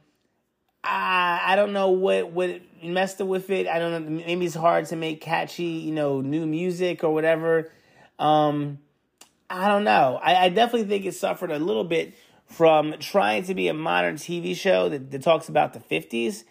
[0.89, 3.67] I, I don't know what, what messed with it.
[3.67, 4.23] I don't know.
[4.27, 7.71] Maybe it's hard to make catchy, you know, new music or whatever.
[8.19, 8.79] Um,
[9.51, 10.19] I don't know.
[10.23, 12.15] I, I definitely think it suffered a little bit
[12.47, 16.45] from trying to be a modern TV show that, that talks about the 50s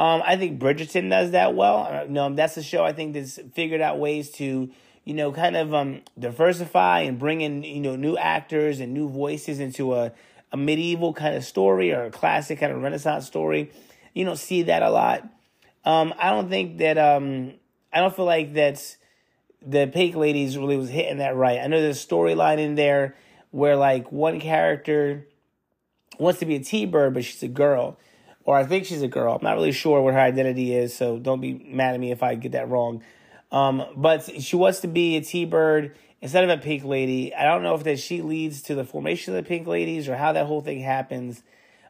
[0.00, 1.86] um, I think Bridgerton does that well.
[1.86, 4.70] Uh, know, that's a show I think that's figured out ways to,
[5.04, 9.10] you know, kind of um, diversify and bring in, you know, new actors and new
[9.10, 10.12] voices into a,
[10.52, 13.70] a medieval kind of story or a classic kind of Renaissance story.
[14.14, 15.28] You don't see that a lot.
[15.84, 17.54] Um, I don't think that, um,
[17.92, 18.96] I don't feel like that's,
[19.62, 21.60] the Pink Ladies really was hitting that right.
[21.60, 23.14] I know there's a storyline in there
[23.50, 25.26] where like one character
[26.18, 27.98] wants to be a T-bird, but she's a girl
[28.44, 29.34] or I think she's a girl.
[29.34, 32.22] I'm not really sure what her identity is, so don't be mad at me if
[32.22, 33.02] I get that wrong.
[33.52, 37.34] Um, but she wants to be a T-bird instead of a pink lady.
[37.34, 40.16] I don't know if that she leads to the formation of the pink ladies or
[40.16, 41.42] how that whole thing happens.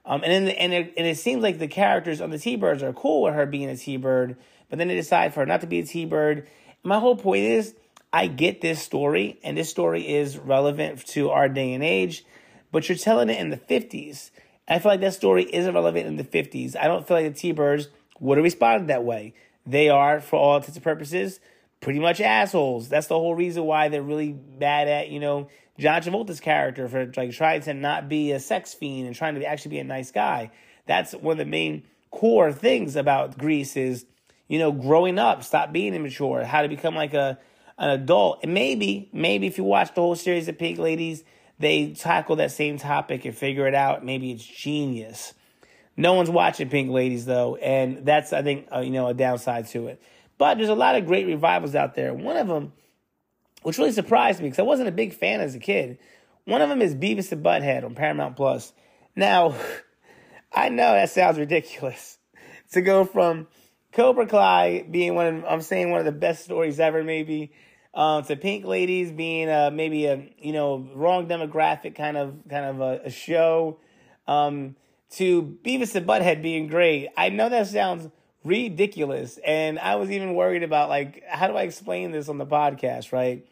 [0.04, 2.92] Um, and then and it, and it seems like the characters on the T-birds are
[2.92, 4.36] cool with her being a T-bird,
[4.68, 6.48] but then they decide for her not to be a T-bird.
[6.82, 7.74] My whole point is,
[8.12, 12.24] I get this story, and this story is relevant to our day and age,
[12.72, 14.30] but you're telling it in the 50s.
[14.66, 16.76] I feel like that story isn't relevant in the 50s.
[16.76, 17.88] I don't feel like the T-Birds
[18.20, 19.34] would have responded that way.
[19.66, 21.40] They are, for all intents and purposes,
[21.80, 22.88] pretty much assholes.
[22.88, 27.10] That's the whole reason why they're really bad at, you know, John Travolta's character for
[27.16, 30.10] like trying to not be a sex fiend and trying to actually be a nice
[30.10, 30.50] guy.
[30.86, 34.04] That's one of the main core things about Grease is,
[34.46, 37.38] you know, growing up, stop being immature, how to become like a
[37.78, 38.40] an adult.
[38.42, 41.24] And maybe, maybe if you watch the whole series of Pink Ladies,
[41.58, 44.04] they tackle that same topic and figure it out.
[44.04, 45.34] Maybe it's genius.
[45.96, 49.66] No one's watching Pink Ladies though, and that's I think uh, you know a downside
[49.68, 50.02] to it.
[50.40, 52.14] But there's a lot of great revivals out there.
[52.14, 52.72] One of them,
[53.62, 55.98] which really surprised me because I wasn't a big fan as a kid.
[56.46, 58.72] One of them is Beavis and Butthead on Paramount Plus.
[59.14, 59.55] Now,
[60.53, 62.16] I know that sounds ridiculous
[62.72, 63.48] to go from
[63.92, 67.53] Cobra Kai being one of I'm saying one of the best stories ever, maybe
[67.92, 72.64] um, to Pink Ladies being a, maybe a you know wrong demographic kind of kind
[72.64, 73.79] of a, a show,
[74.26, 74.74] um,
[75.11, 77.09] to Beavis and Butthead being great.
[77.14, 78.09] I know that sounds
[78.44, 82.46] ridiculous, and I was even worried about like how do I explain this on the
[82.46, 83.46] podcast, right?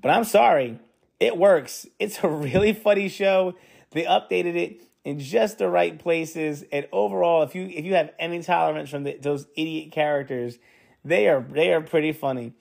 [0.00, 0.78] But I'm sorry,
[1.18, 1.86] it works.
[1.98, 3.54] It's a really funny show.
[3.90, 8.10] They updated it in just the right places, and overall, if you if you have
[8.18, 10.58] any tolerance from the, those idiot characters,
[11.04, 12.52] they are they are pretty funny.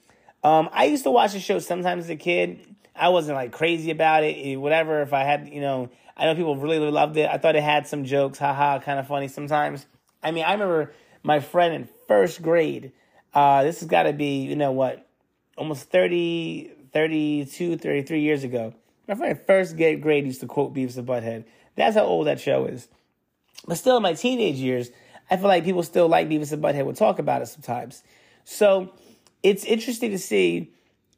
[0.44, 2.76] Um, I used to watch the show sometimes as a kid.
[2.96, 5.02] I wasn't like crazy about it, whatever.
[5.02, 7.30] If I had, you know, I know people really, really loved it.
[7.30, 9.86] I thought it had some jokes, haha, kind of funny sometimes.
[10.22, 12.92] I mean, I remember my friend in first grade.
[13.34, 15.08] Uh, this has got to be, you know what,
[15.58, 18.74] almost 30, 32, 33 years ago.
[19.08, 21.46] My friend in first grade used to quote Beavis and Butthead.
[21.76, 22.88] That's how old that show is.
[23.68, 24.90] But still, in my teenage years,
[25.30, 28.04] I feel like people still like Beavis and Butthead would talk about it sometimes.
[28.44, 28.94] So
[29.44, 30.72] it's interesting to see,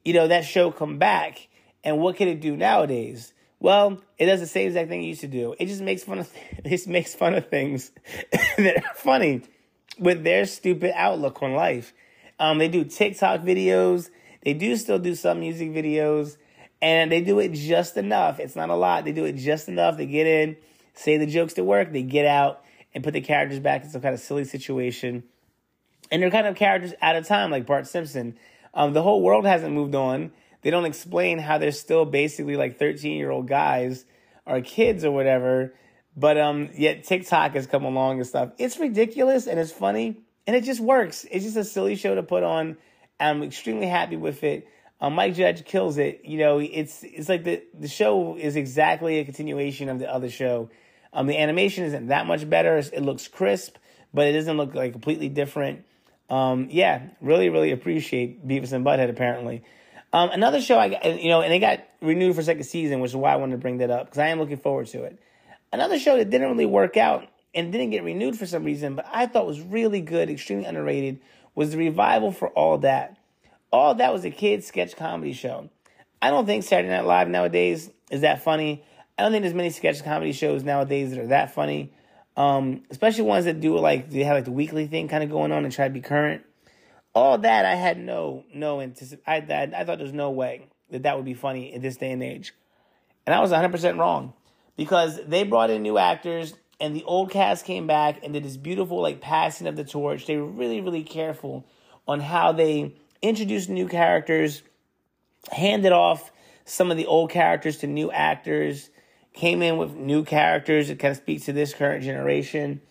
[0.03, 1.47] you know, that show come back
[1.83, 3.33] and what can it do nowadays?
[3.59, 5.55] Well, it does the same exact thing it used to do.
[5.59, 6.29] It just makes fun of
[6.63, 7.91] it just makes fun of things
[8.57, 9.43] that are funny
[10.01, 11.93] with their stupid outlook on life.
[12.39, 14.09] Um, they do TikTok videos.
[14.43, 16.37] They do still do some music videos,
[16.81, 18.39] and they do it just enough.
[18.39, 19.05] It's not a lot.
[19.05, 19.97] They do it just enough.
[19.97, 20.57] They get in,
[20.95, 24.01] say the jokes to work, they get out and put the characters back in some
[24.01, 25.23] kind of silly situation.
[26.11, 28.35] And they're kind of characters out of time, like Bart Simpson.
[28.73, 30.31] Um, the whole world hasn't moved on.
[30.63, 34.05] They don't explain how they're still basically like 13 year old guys
[34.45, 35.73] or kids or whatever.
[36.15, 38.52] But um, yet TikTok has come along and stuff.
[38.58, 41.26] It's ridiculous and it's funny and it just works.
[41.30, 42.78] It's just a silly show to put on.
[43.19, 44.67] I'm extremely happy with it.
[45.00, 46.21] Um, Mike Judge kills it.
[46.26, 50.30] You know, it's it's like the the show is exactly a continuation of the other
[50.30, 50.69] show.
[51.13, 52.78] Um, the animation isn't that much better.
[52.78, 53.78] It looks crisp,
[54.13, 55.86] but it doesn't look like completely different.
[56.30, 59.10] Um, yeah, really, really appreciate Beavis and Butthead.
[59.10, 59.63] Apparently,
[60.13, 63.12] um, another show I got, you know, and it got renewed for second season, which
[63.12, 65.19] is why I wanted to bring that up because I am looking forward to it.
[65.73, 69.05] Another show that didn't really work out and didn't get renewed for some reason, but
[69.12, 71.19] I thought was really good, extremely underrated,
[71.55, 73.17] was the revival for All That.
[73.71, 75.69] All That was a kids sketch comedy show.
[76.21, 78.84] I don't think Saturday Night Live nowadays is that funny.
[79.17, 81.93] I don't think there's many sketch comedy shows nowadays that are that funny.
[82.38, 85.51] Um, especially ones that do like they have like the weekly thing kind of going
[85.51, 86.43] on and try to be current.
[87.13, 91.03] All that I had no no anticip- I, I I thought there's no way that
[91.03, 92.53] that would be funny in this day and age,
[93.25, 94.34] and I was 100 percent wrong
[94.82, 98.58] because they brought in new actors and the old cast came back and did this
[98.58, 100.26] beautiful like passing of the torch.
[100.26, 101.67] They were really really careful
[102.08, 104.63] on how they introduced new characters,
[105.52, 106.32] handed off
[106.65, 108.89] some of the old characters to new actors,
[109.34, 112.82] came in with new characters that kind of speak to this current generation.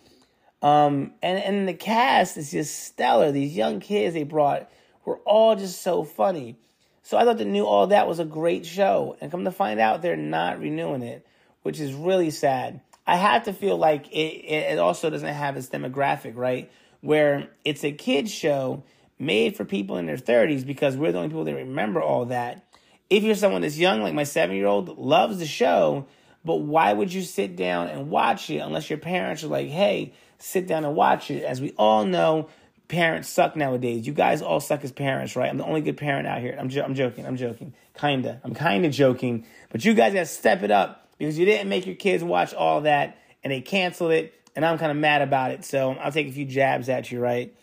[0.61, 3.33] Um, and and the cast is just stellar.
[3.33, 4.71] These young kids they brought
[5.03, 6.55] were all just so funny.
[7.03, 9.81] So I thought the new All That was a great show, and come to find
[9.81, 11.27] out they're not renewing it,
[11.63, 12.81] which is really sad.
[13.05, 16.71] I have to feel like it, it also doesn't have its demographic, right?
[17.01, 18.83] Where it's a kids show
[19.17, 22.65] made for people in their 30s because we're the only people that remember all that.
[23.09, 26.07] If you're someone that's young, like my seven year old, loves the show,
[26.45, 30.13] but why would you sit down and watch it unless your parents are like, hey,
[30.39, 31.43] sit down and watch it?
[31.43, 32.49] As we all know,
[32.87, 34.07] parents suck nowadays.
[34.07, 35.49] You guys all suck as parents, right?
[35.49, 36.55] I'm the only good parent out here.
[36.57, 37.25] I'm, jo- I'm joking.
[37.25, 37.73] I'm joking.
[37.99, 38.41] Kinda.
[38.43, 39.45] I'm kinda joking.
[39.69, 42.81] But you guys gotta step it up because you didn't make your kids watch all
[42.81, 44.33] that and they canceled it.
[44.55, 45.63] And I'm kind of mad about it.
[45.63, 47.55] So I'll take a few jabs at you, right?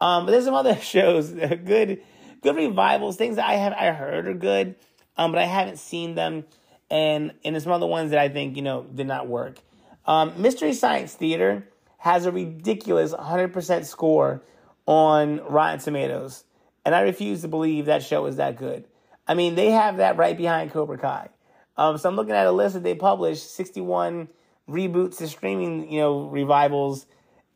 [0.00, 2.02] Um, but there's some other shows, good,
[2.42, 4.74] good revivals, things that I have I heard are good,
[5.16, 6.44] um, but I haven't seen them,
[6.90, 9.58] and and there's some other ones that I think you know did not work.
[10.06, 14.42] Um, Mystery Science Theater has a ridiculous 100% score
[14.86, 16.42] on Rotten Tomatoes,
[16.84, 18.86] and I refuse to believe that show is that good.
[19.26, 21.28] I mean, they have that right behind Cobra Kai.
[21.76, 24.28] Um, so I'm looking at a list that they published, 61
[24.68, 27.06] reboots and streaming, you know, revivals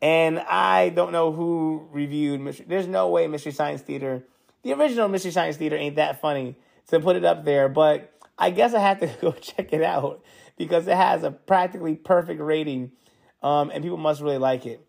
[0.01, 2.65] and I don't know who reviewed Mystery.
[2.69, 4.23] There's no way Mystery Science Theater,
[4.63, 6.55] the original Mystery Science Theater, ain't that funny
[6.87, 7.69] to put it up there.
[7.69, 10.23] But I guess I have to go check it out
[10.57, 12.91] because it has a practically perfect rating,
[13.43, 14.85] um, and people must really like it.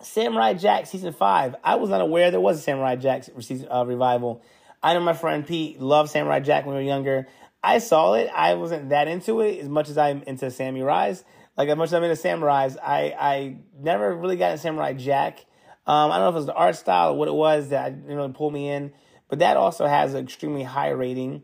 [0.00, 1.56] Samurai Jack season five.
[1.64, 4.42] I was unaware there was a Samurai Jack season uh, revival.
[4.80, 7.26] I know my friend Pete loved Samurai Jack when we were younger.
[7.62, 8.30] I saw it.
[8.34, 11.24] I wasn't that into it as much as I'm into samurais.
[11.56, 15.44] Like as much as I'm into samurais, I I never really got into Samurai Jack.
[15.86, 18.02] Um, I don't know if it was the art style or what it was that
[18.02, 18.92] didn't really pull me in,
[19.28, 21.42] but that also has an extremely high rating.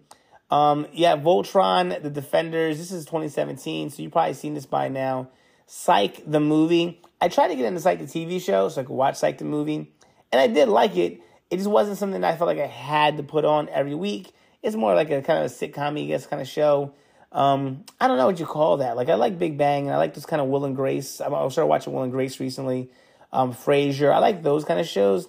[0.50, 2.78] Um, yeah, Voltron, The Defenders.
[2.78, 5.30] This is 2017, so you've probably seen this by now.
[5.66, 7.00] Psych the movie.
[7.20, 9.46] I tried to get into Psych the TV show so I could watch Psych the
[9.46, 9.90] movie,
[10.30, 11.20] and I did like it.
[11.50, 14.32] It just wasn't something I felt like I had to put on every week.
[14.64, 16.94] It's more like a kind of a sitcom I guess kind of show.
[17.30, 18.96] Um, I don't know what you call that.
[18.96, 21.20] Like I like Big Bang, and I like this kind of Will and Grace.
[21.20, 22.90] I started watching Will and Grace recently.
[23.30, 24.12] Um, Frasier.
[24.12, 25.28] I like those kind of shows.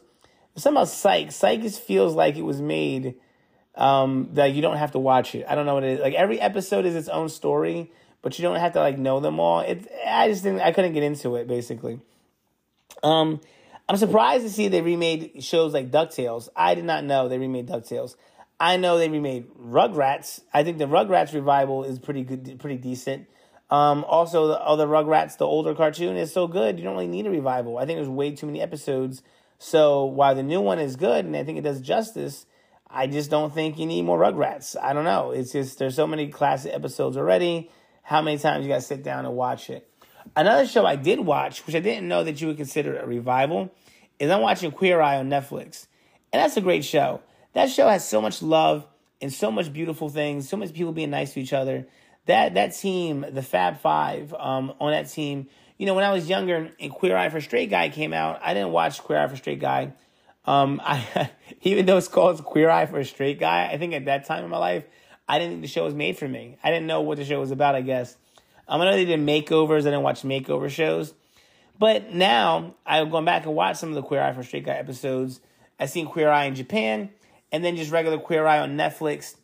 [0.54, 1.32] But somehow Psych.
[1.32, 3.16] Psych just feels like it was made
[3.76, 5.46] um, that you don't have to watch it.
[5.50, 6.00] I don't know what it is.
[6.00, 9.40] Like every episode is its own story, but you don't have to like know them
[9.40, 9.60] all.
[9.60, 9.86] It.
[10.08, 10.62] I just didn't.
[10.62, 12.00] I couldn't get into it basically.
[13.04, 13.42] Um,
[13.90, 16.50] I'm surprised to see they remade shows like DuckTales.
[16.56, 18.16] I did not know they remade DuckTales.
[18.60, 20.42] I know they remade Rugrats.
[20.54, 23.28] I think the Rugrats revival is pretty good, pretty decent.
[23.70, 27.28] Um, also, the other Rugrats, the older cartoon, is so good you don't really need
[27.28, 27.78] a revival.
[27.78, 29.24] I think there's way too many episodes.
[29.58, 32.46] So while the new one is good and I think it does justice,
[32.90, 34.76] I just don't think you need more Rugrats.
[34.82, 35.32] I don't know.
[35.32, 37.70] It's just there's so many classic episodes already.
[38.04, 39.90] How many times you got to sit down and watch it?
[40.36, 43.74] Another show I did watch, which I didn't know that you would consider a revival,
[44.20, 45.88] is I'm watching Queer Eye on Netflix,
[46.32, 47.22] and that's a great show.
[47.56, 48.88] That show has so much love
[49.22, 51.88] and so much beautiful things, so much people being nice to each other
[52.26, 55.48] that that team, the Fab Five, um, on that team.
[55.78, 58.54] You know, when I was younger and Queer Eye for Straight Guy came out, I
[58.54, 59.94] didn't watch Queer Eye for Straight Guy.
[60.46, 61.32] Um, I
[61.62, 64.44] even though it's called Queer Eye for a Straight Guy, I think at that time
[64.44, 64.86] in my life,
[65.28, 66.58] I didn't think the show was made for me.
[66.64, 67.76] I didn't know what the show was about.
[67.76, 68.16] I guess
[68.68, 69.82] um, I know they did makeovers.
[69.82, 71.14] I didn't watch makeover shows,
[71.78, 74.74] but now I've gone back and watched some of the Queer Eye for Straight Guy
[74.74, 75.42] episodes.
[75.80, 77.10] I've seen Queer Eye in Japan,
[77.56, 79.38] and then just regular Queer Eye on Netflix.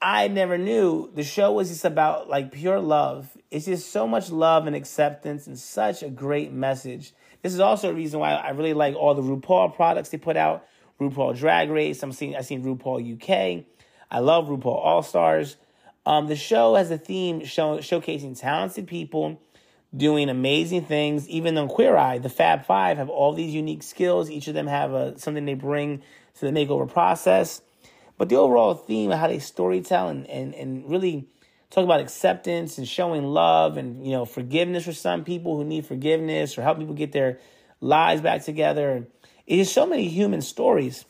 [0.00, 3.36] I never knew the show was just about like pure love.
[3.50, 7.12] It's just so much love and acceptance and such a great message.
[7.42, 10.38] This is also a reason why I really like all the RuPaul products they put
[10.38, 10.66] out.
[10.98, 12.02] RuPaul Drag Race.
[12.02, 13.66] I'm seeing I seen RuPaul UK.
[14.10, 15.58] I love RuPaul All Stars.
[16.06, 19.42] Um, the show has a theme show, showcasing talented people
[19.94, 21.28] doing amazing things.
[21.28, 24.30] Even on Queer Eye, the Fab Five have all these unique skills.
[24.30, 26.02] Each of them have a, something they bring
[26.38, 27.62] to the makeover process.
[28.18, 31.28] But the overall theme of how they storytell and, and, and really
[31.70, 35.86] talk about acceptance and showing love and you know forgiveness for some people who need
[35.86, 37.40] forgiveness or help people get their
[37.80, 39.08] lives back together.
[39.46, 41.04] It is so many human stories.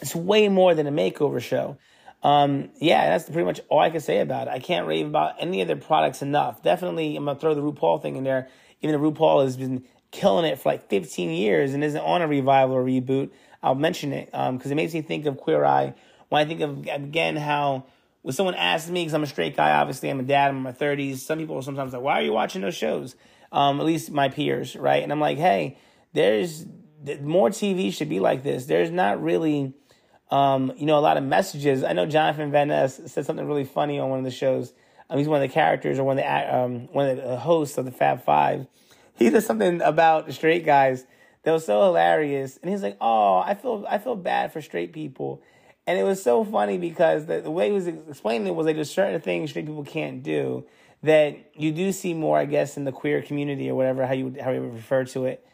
[0.00, 1.76] It's way more than a makeover show.
[2.22, 4.50] Um, yeah, that's pretty much all I can say about it.
[4.50, 6.62] I can't rave about any of their products enough.
[6.62, 8.48] Definitely, I'm gonna throw the RuPaul thing in there.
[8.80, 12.28] Even the RuPaul has been killing it for like 15 years and isn't on a
[12.28, 13.30] revival or reboot.
[13.62, 15.94] I'll mention it because um, it makes me think of Queer Eye
[16.28, 17.84] when I think of again how
[18.22, 20.62] when someone asks me because I'm a straight guy, obviously I'm a dad, I'm in
[20.62, 21.18] my 30s.
[21.18, 23.16] Some people are sometimes like, "Why are you watching those shows?"
[23.52, 25.02] Um, at least my peers, right?
[25.02, 25.76] And I'm like, "Hey,
[26.14, 26.64] there's
[27.20, 28.66] more TV should be like this.
[28.66, 29.74] There's not really."
[30.30, 31.84] Um, you know, a lot of messages.
[31.84, 34.72] I know Jonathan Van Ness said something really funny on one of the shows.
[35.10, 37.76] Um, he's one of the characters or one of the um, one of the hosts
[37.76, 38.66] of the Fab Five.
[39.18, 41.04] He said something about straight guys
[41.42, 44.92] that was so hilarious, and he's like, "Oh, I feel I feel bad for straight
[44.92, 45.42] people."
[45.86, 48.76] And it was so funny because the, the way he was explaining it was like
[48.76, 50.64] there's certain things straight people can't do
[51.02, 54.34] that you do see more, I guess, in the queer community or whatever how you
[54.40, 55.44] how you would refer to it.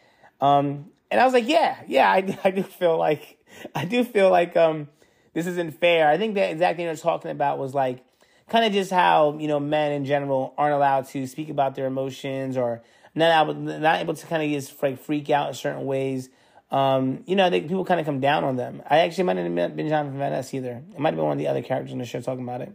[0.41, 3.39] Um, and I was like, yeah, yeah, I, I do feel like
[3.75, 4.89] I do feel like um,
[5.33, 6.09] this isn't fair.
[6.09, 8.05] I think the exact thing they're talking about was like
[8.49, 11.87] kind of just how you know men in general aren't allowed to speak about their
[11.87, 12.83] emotions or
[13.15, 16.29] not able not able to kind of just like freak out in certain ways
[16.71, 18.83] um, you know, they, people kind of come down on them.
[18.89, 20.83] I actually might not have been Jonathan Van Ness either.
[20.93, 22.73] It might have been one of the other characters in the show talking about it.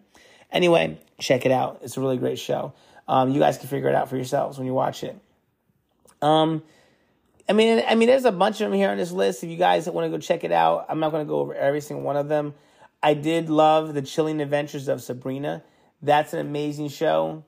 [0.51, 1.79] Anyway, check it out.
[1.83, 2.73] It's a really great show.
[3.07, 5.17] Um, you guys can figure it out for yourselves when you watch it.
[6.21, 6.63] Um,
[7.47, 9.43] I mean, I mean, there's a bunch of them here on this list.
[9.43, 11.53] If you guys want to go check it out, I'm not going to go over
[11.53, 12.53] every single one of them.
[13.01, 15.63] I did love the Chilling Adventures of Sabrina.
[16.01, 17.43] That's an amazing show.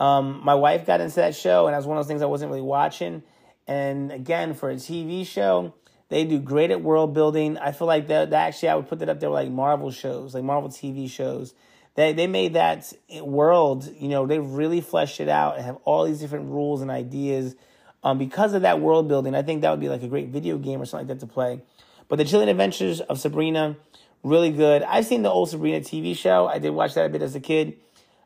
[0.00, 2.26] Um, my wife got into that show, and that was one of those things I
[2.26, 3.22] wasn't really watching.
[3.68, 5.74] And again, for a TV show,
[6.08, 7.58] they do great at world building.
[7.58, 10.34] I feel like that, that actually I would put that up there like Marvel shows,
[10.34, 11.54] like Marvel TV shows.
[11.94, 16.04] They they made that world, you know, they really fleshed it out and have all
[16.04, 17.54] these different rules and ideas.
[18.02, 20.56] Um, because of that world building, I think that would be like a great video
[20.56, 21.60] game or something like that to play.
[22.08, 23.76] But the Chilling Adventures of Sabrina,
[24.22, 24.82] really good.
[24.82, 26.46] I've seen the old Sabrina TV show.
[26.46, 27.76] I did watch that a bit as a kid.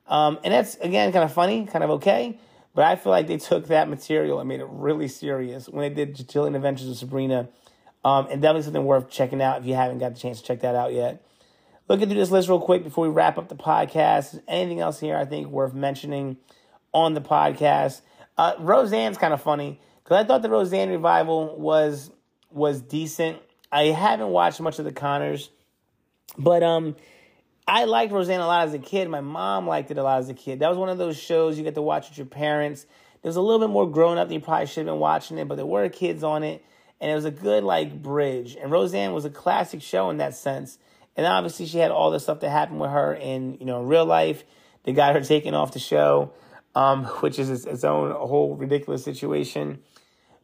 [0.07, 2.39] Um, and that's again kind of funny, kind of okay.
[2.75, 6.05] But I feel like they took that material and made it really serious when they
[6.05, 7.49] did Chilling Adventures of Sabrina
[8.05, 10.61] um, and definitely something worth checking out if you haven't got the chance to check
[10.61, 11.25] that out yet.
[11.89, 14.41] Looking through this list real quick before we wrap up the podcast.
[14.49, 16.37] Anything else here I think worth mentioning
[16.93, 18.01] on the podcast?
[18.37, 22.11] Uh, Roseanne's kind of funny because I thought the Roseanne revival was
[22.51, 23.39] was decent.
[23.71, 25.51] I haven't watched much of the Conners,
[26.39, 26.97] but um,
[27.67, 29.09] I liked Roseanne a lot as a kid.
[29.09, 30.59] My mom liked it a lot as a kid.
[30.59, 32.87] That was one of those shows you get to watch with your parents.
[33.23, 35.49] There's a little bit more grown up than you probably should have been watching it,
[35.49, 36.63] but there were kids on it
[37.01, 38.57] and it was a good like bridge.
[38.57, 40.79] And Roseanne was a classic show in that sense.
[41.17, 44.05] And obviously, she had all the stuff that happened with her in you know real
[44.05, 44.45] life.
[44.85, 46.33] They got her taken off the show,
[46.75, 49.81] um, which is its, its own whole ridiculous situation.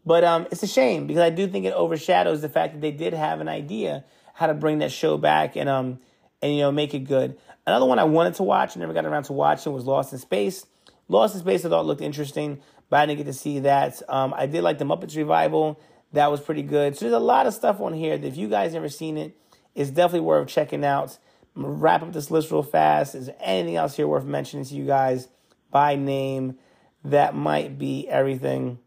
[0.06, 2.92] But um, it's a shame because I do think it overshadows the fact that they
[2.92, 4.04] did have an idea
[4.34, 5.98] how to bring that show back and um
[6.42, 7.36] and you know make it good.
[7.66, 10.18] Another one I wanted to watch, and never got around to watching, was Lost in
[10.18, 10.66] Space.
[11.08, 14.02] Lost in Space I thought looked interesting, but I didn't get to see that.
[14.08, 15.80] Um, I did like the Muppets revival.
[16.12, 16.96] That was pretty good.
[16.96, 19.36] So there's a lot of stuff on here that if you guys never seen it,
[19.74, 21.18] it's definitely worth checking out.
[21.54, 23.14] Wrap up this list real fast.
[23.14, 25.28] Is there anything else here worth mentioning to you guys
[25.70, 26.56] by name?
[27.04, 28.78] That might be everything.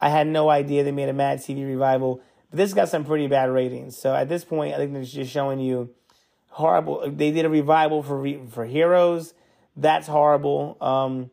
[0.00, 2.20] I had no idea they made a Mad TV revival,
[2.50, 3.96] but this got some pretty bad ratings.
[3.96, 5.94] So at this point, I think it's just showing you
[6.54, 7.10] horrible.
[7.10, 9.34] They did a revival for for Heroes.
[9.76, 10.76] That's horrible.
[10.80, 11.30] Um,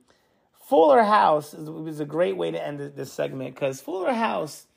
[0.67, 4.67] Fuller House was a great way to end this segment because Fuller House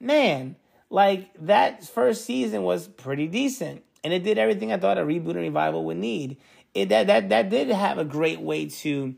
[0.00, 0.56] man,
[0.90, 3.82] like that first season was pretty decent.
[4.02, 6.36] And it did everything I thought a reboot and revival would need.
[6.74, 9.14] it, that that that did have a great way to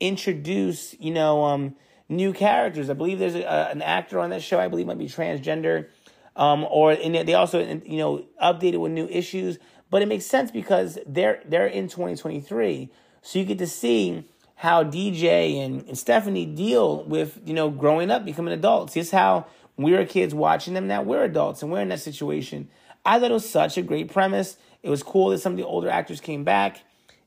[0.00, 1.76] introduce, you know, um,
[2.08, 2.90] new characters.
[2.90, 4.58] I believe there's a, an actor on that show.
[4.58, 5.88] I believe might be transgender,
[6.36, 9.58] um, or and they also you know updated with new issues.
[9.92, 12.90] But it makes sense because they're they're in 2023,
[13.20, 14.24] so you get to see
[14.54, 18.96] how DJ and, and Stephanie deal with you know growing up, becoming adults.
[18.96, 20.88] It's how we were kids watching them.
[20.88, 22.70] Now we're adults and we're in that situation.
[23.04, 24.56] I thought it was such a great premise.
[24.82, 26.80] It was cool that some of the older actors came back.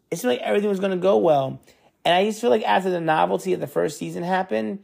[0.10, 1.62] It seemed like everything was going to go well.
[2.04, 4.80] And I just feel like after the novelty of the first season happened,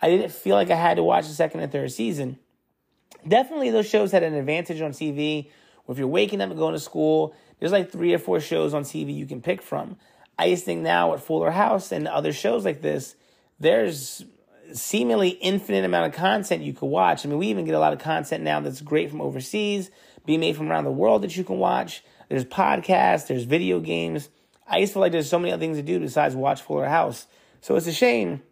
[0.00, 2.38] I didn't feel like I had to watch the second and third season.
[3.28, 5.50] Definitely, those shows had an advantage on TV.
[5.88, 8.82] If you're waking up and going to school, there's like three or four shows on
[8.82, 9.96] TV you can pick from.
[10.38, 13.14] I just think now at Fuller House and other shows like this,
[13.58, 14.24] there's
[14.72, 17.24] seemingly infinite amount of content you could watch.
[17.24, 19.90] I mean, we even get a lot of content now that's great from overseas,
[20.26, 22.02] being made from around the world that you can watch.
[22.28, 24.28] There's podcasts, there's video games.
[24.68, 27.26] I just feel like there's so many other things to do besides watch Fuller House.
[27.60, 28.42] So it's a shame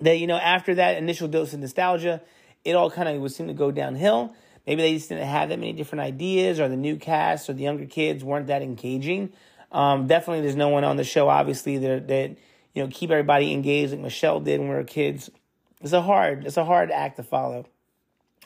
[0.00, 2.20] that, you know, after that initial dose of nostalgia,
[2.64, 4.34] it all kind of would seem to go downhill.
[4.70, 7.64] Maybe they just didn't have that many different ideas, or the new cast or the
[7.64, 9.32] younger kids weren't that engaging.
[9.72, 12.36] Um, definitely, there's no one on the show, obviously, that, that
[12.72, 15.28] you know keep everybody engaged like Michelle did when we were kids.
[15.80, 17.66] It's a hard, it's a hard act to follow.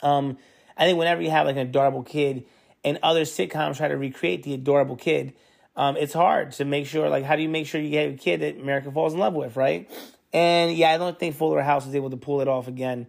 [0.02, 0.38] Um,
[0.78, 2.46] I think whenever you have like an adorable kid,
[2.82, 5.34] and other sitcoms try to recreate the adorable kid,
[5.76, 7.10] um, it's hard to make sure.
[7.10, 9.34] Like, how do you make sure you have a kid that America falls in love
[9.34, 9.90] with, right?
[10.32, 13.08] And yeah, I don't think Fuller House was able to pull it off again.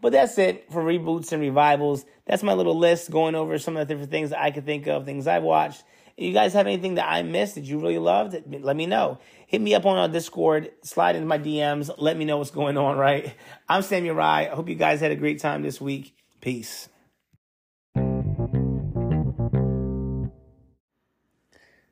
[0.00, 2.04] But that's it for reboots and revivals.
[2.26, 5.04] That's my little list going over some of the different things I could think of,
[5.04, 5.84] things I've watched.
[6.16, 9.18] If you guys have anything that I missed that you really loved, let me know.
[9.46, 12.78] Hit me up on our Discord, slide into my DMs, let me know what's going
[12.78, 13.34] on, right?
[13.68, 14.48] I'm Samuel Rye.
[14.50, 16.16] I hope you guys had a great time this week.
[16.40, 16.88] Peace.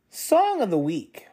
[0.09, 1.27] Song of the week.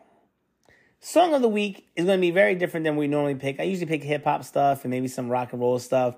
[0.99, 3.59] Song of the week is going to be very different than we normally pick.
[3.59, 6.15] I usually pick hip hop stuff and maybe some rock and roll stuff.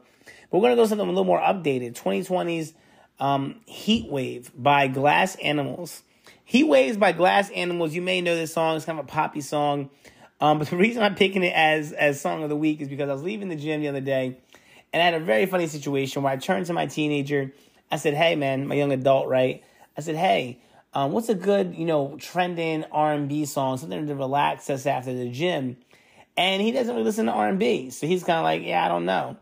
[0.58, 1.94] We're going to go something a little more updated.
[1.94, 2.74] 2020's
[3.20, 6.04] um, Heat Wave by Glass Animals.
[6.46, 7.96] Heat Waves by Glass Animals.
[7.96, 8.76] You may know this song.
[8.76, 9.90] It's kind of a poppy song.
[10.40, 13.10] Um, but the reason I'm picking it as, as Song of the Week is because
[13.10, 14.38] I was leaving the gym the other day
[14.94, 17.52] and I had a very funny situation where I turned to my teenager.
[17.92, 19.64] I said, hey, man, my young adult, right?
[19.98, 20.62] I said, hey,
[20.94, 25.30] um, what's a good, you know, trending R&B song, something to relax us after the
[25.30, 25.78] gym?
[26.38, 27.90] And he doesn't really listen to R&B.
[27.90, 29.38] So he's kind of like, yeah, I don't know.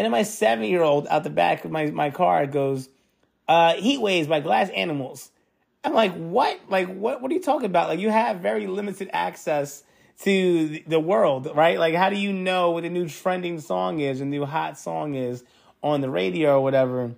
[0.00, 2.88] And then my seven year old out the back of my, my car goes,
[3.46, 5.30] uh, Heat Waves by Glass Animals.
[5.84, 6.58] I'm like, what?
[6.70, 7.88] Like, what, what are you talking about?
[7.88, 9.84] Like, you have very limited access
[10.22, 11.78] to the world, right?
[11.78, 15.16] Like, how do you know what the new trending song is, a new hot song
[15.16, 15.44] is
[15.82, 17.12] on the radio or whatever?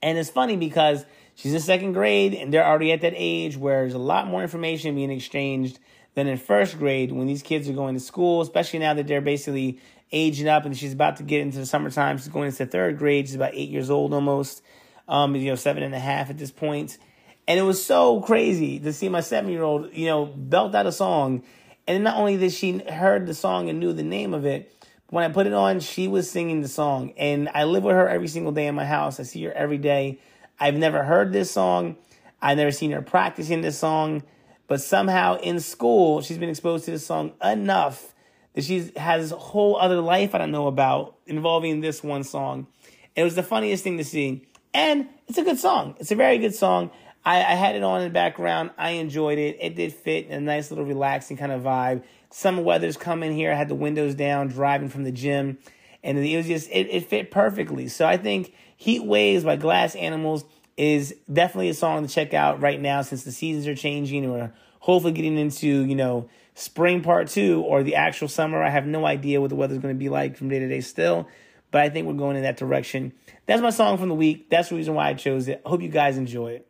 [0.00, 1.04] And it's funny because
[1.38, 4.42] She's in second grade, and they're already at that age where there's a lot more
[4.42, 5.78] information being exchanged
[6.14, 9.20] than in first grade when these kids are going to school, especially now that they're
[9.20, 9.78] basically
[10.12, 12.18] aging up and she's about to get into the summertime.
[12.18, 13.26] She's going into third grade.
[13.26, 14.62] She's about eight years old almost,
[15.06, 16.98] um, you know, seven and a half at this point.
[17.46, 20.86] And it was so crazy to see my seven year old, you know, belt out
[20.86, 21.42] a song.
[21.86, 24.74] And not only did she heard the song and knew the name of it,
[25.10, 27.14] when I put it on, she was singing the song.
[27.16, 29.18] And I live with her every single day in my house.
[29.18, 30.18] I see her every day.
[30.60, 31.96] I've never heard this song.
[32.42, 34.22] I've never seen her practicing this song.
[34.66, 38.14] But somehow in school, she's been exposed to this song enough
[38.54, 42.66] that she has a whole other life I don't know about involving this one song.
[43.14, 44.46] It was the funniest thing to see.
[44.74, 45.96] And it's a good song.
[45.98, 46.90] It's a very good song.
[47.24, 48.70] I, I had it on in the background.
[48.78, 49.58] I enjoyed it.
[49.60, 52.02] It did fit in a nice little relaxing kind of vibe.
[52.30, 53.52] Summer weather's coming here.
[53.52, 55.58] I had the windows down, driving from the gym.
[56.02, 57.88] And it was just, it, it fit perfectly.
[57.88, 60.44] So I think Heat Waves by Glass Animals
[60.76, 64.52] is definitely a song to check out right now since the seasons are changing we're
[64.78, 66.28] hopefully getting into, you know,
[66.58, 68.62] spring part two or the actual summer.
[68.62, 70.80] I have no idea what the weather's going to be like from day to day
[70.80, 71.28] still,
[71.70, 73.12] but I think we're going in that direction.
[73.46, 74.50] That's my song from the week.
[74.50, 75.62] That's the reason why I chose it.
[75.64, 76.64] I hope you guys enjoy it.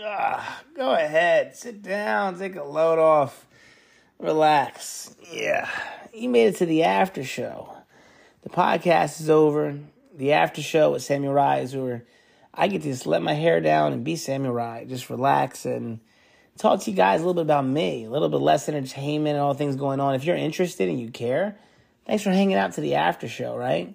[0.00, 3.46] Ah, go ahead, sit down, take a load off,
[4.18, 5.14] relax.
[5.32, 5.68] Yeah,
[6.12, 7.74] you made it to the after show.
[8.42, 9.78] The podcast is over.
[10.14, 12.04] The after show with Samuel Rise, where
[12.52, 16.00] I get to just let my hair down and be Samuel Rise, just relax and
[16.58, 19.42] talk to you guys a little bit about me, a little bit less entertainment and
[19.42, 20.14] all things going on.
[20.14, 21.56] If you're interested and you care,
[22.04, 23.94] thanks for hanging out to the after show, right?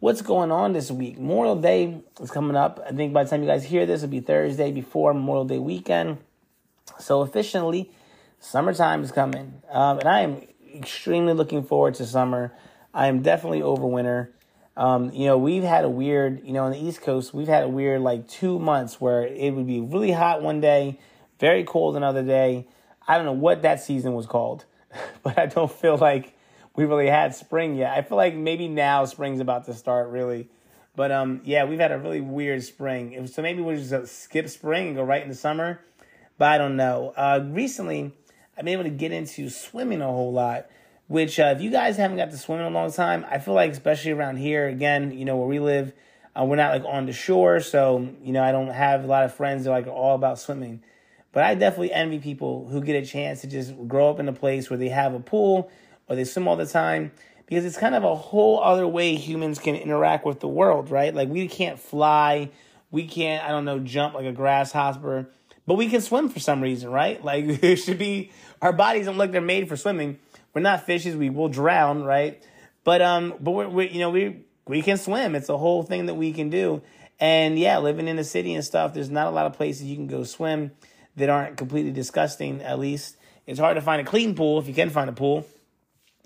[0.00, 1.18] What's going on this week?
[1.18, 2.78] Memorial Day is coming up.
[2.86, 5.58] I think by the time you guys hear this, it'll be Thursday before Memorial Day
[5.58, 6.18] weekend.
[6.98, 7.90] So officially,
[8.44, 10.42] summertime is coming, um, and I am
[10.74, 12.52] extremely looking forward to summer.
[12.92, 14.32] I am definitely over winter.
[14.76, 17.64] Um, you know, we've had a weird, you know, on the East Coast, we've had
[17.64, 20.98] a weird like two months where it would be really hot one day,
[21.40, 22.66] very cold another day.
[23.06, 24.64] I don't know what that season was called,
[25.22, 26.36] but I don't feel like
[26.76, 27.96] we really had spring yet.
[27.96, 30.48] I feel like maybe now spring's about to start really.
[30.96, 33.26] But um, yeah, we've had a really weird spring.
[33.26, 35.80] So maybe we'll just skip spring and go right into summer.
[36.36, 37.12] But I don't know.
[37.16, 38.12] Uh, recently,
[38.56, 40.66] I've been able to get into swimming a whole lot.
[41.06, 43.52] Which, uh, if you guys haven't got to swim in a long time, I feel
[43.52, 45.92] like, especially around here, again, you know, where we live,
[46.34, 49.24] uh, we're not like on the shore, so you know, I don't have a lot
[49.24, 50.82] of friends that are like all about swimming.
[51.32, 54.32] But I definitely envy people who get a chance to just grow up in a
[54.32, 55.70] place where they have a pool
[56.08, 57.12] or they swim all the time
[57.46, 61.14] because it's kind of a whole other way humans can interact with the world, right?
[61.14, 62.50] Like we can't fly,
[62.90, 65.28] we can't, I don't know, jump like a grasshopper,
[65.66, 67.22] but we can swim for some reason, right?
[67.24, 70.18] Like it should be our bodies don't look like they're made for swimming.
[70.52, 72.42] We're not fishes, we will drown, right?
[72.84, 75.34] But um, but we're, we you know we we can swim.
[75.34, 76.82] It's a whole thing that we can do.
[77.20, 79.96] And yeah, living in the city and stuff, there's not a lot of places you
[79.96, 80.72] can go swim
[81.16, 82.60] that aren't completely disgusting.
[82.62, 85.46] At least it's hard to find a clean pool if you can find a pool.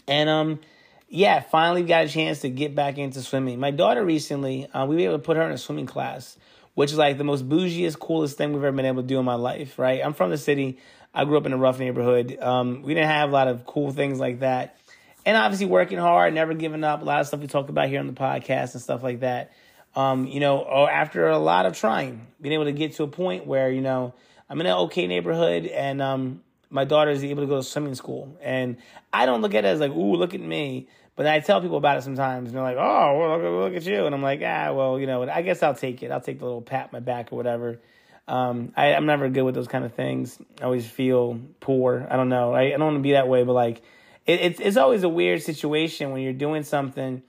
[0.07, 0.61] And um,
[1.09, 3.61] yeah, finally got a chance to get back into swimming.
[3.61, 6.39] My daughter recently, uh, we were able to put her in a swimming class,
[6.78, 9.24] which is like the most bougiest, coolest thing we've ever been able to do in
[9.24, 9.80] my life.
[9.80, 10.00] Right?
[10.00, 10.78] I'm from the city.
[11.12, 12.38] I grew up in a rough neighborhood.
[12.40, 14.78] Um, we didn't have a lot of cool things like that.
[15.26, 17.02] And obviously working hard, never giving up.
[17.02, 19.50] A lot of stuff we talk about here on the podcast and stuff like that.
[19.96, 23.08] Um, you know, or after a lot of trying, being able to get to a
[23.08, 24.14] point where, you know,
[24.48, 27.96] I'm in an okay neighborhood and um, my daughter is able to go to swimming
[27.96, 28.38] school.
[28.40, 28.76] And
[29.12, 30.86] I don't look at it as like, ooh, look at me.
[31.18, 34.06] But I tell people about it sometimes, and they're like, "Oh, well, look, at you,"
[34.06, 36.12] and I'm like, "Ah, well, you know, I guess I'll take it.
[36.12, 37.80] I'll take the little pat my back or whatever."
[38.28, 40.38] Um, I, am never good with those kind of things.
[40.60, 42.06] I always feel poor.
[42.08, 42.54] I don't know.
[42.54, 43.78] I, I don't want to be that way, but like,
[44.26, 47.20] it, it's it's always a weird situation when you're doing something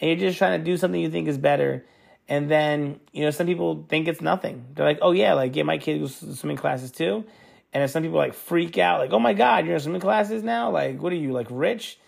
[0.00, 1.86] and you're just trying to do something you think is better,
[2.28, 4.66] and then you know some people think it's nothing.
[4.74, 7.24] They're like, "Oh yeah, like yeah, my kid goes to swimming classes too,"
[7.72, 10.42] and then some people like freak out, like, "Oh my god, you're in swimming classes
[10.42, 10.70] now?
[10.70, 11.98] Like, what are you like rich?"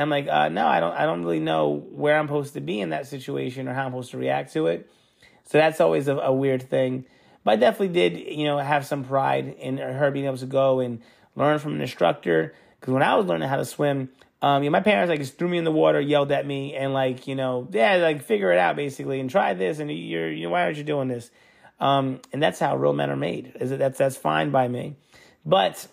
[0.00, 0.94] And I'm like, uh, no, I don't.
[0.94, 3.90] I don't really know where I'm supposed to be in that situation or how I'm
[3.90, 4.90] supposed to react to it.
[5.44, 7.04] So that's always a, a weird thing.
[7.44, 10.80] But I definitely did, you know, have some pride in her being able to go
[10.80, 11.02] and
[11.36, 12.54] learn from an instructor.
[12.80, 14.08] Because when I was learning how to swim,
[14.40, 16.74] um, you know, my parents like just threw me in the water, yelled at me,
[16.74, 20.32] and like, you know, yeah, like figure it out basically, and try this, and you're,
[20.32, 21.30] you know, why aren't you doing this?
[21.78, 23.52] Um, and that's how real men are made.
[23.60, 24.96] Is that that's that's fine by me,
[25.44, 25.86] but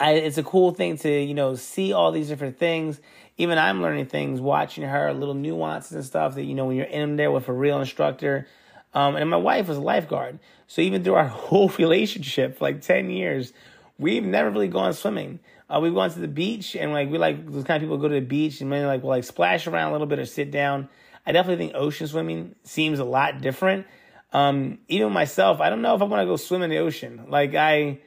[0.00, 3.00] I, it's a cool thing to you know see all these different things.
[3.38, 6.86] Even I'm learning things watching her, little nuances and stuff that you know when you're
[6.86, 8.46] in there with a real instructor.
[8.94, 13.10] Um, and my wife was a lifeguard, so even through our whole relationship, like ten
[13.10, 13.52] years,
[13.98, 15.40] we've never really gone swimming.
[15.72, 18.08] Uh, we've gone to the beach and like we like those kind of people go
[18.08, 20.50] to the beach and maybe like we'll like splash around a little bit or sit
[20.50, 20.88] down.
[21.24, 23.86] I definitely think ocean swimming seems a lot different.
[24.34, 27.24] Um, even myself, I don't know if I want to go swim in the ocean.
[27.28, 28.00] Like I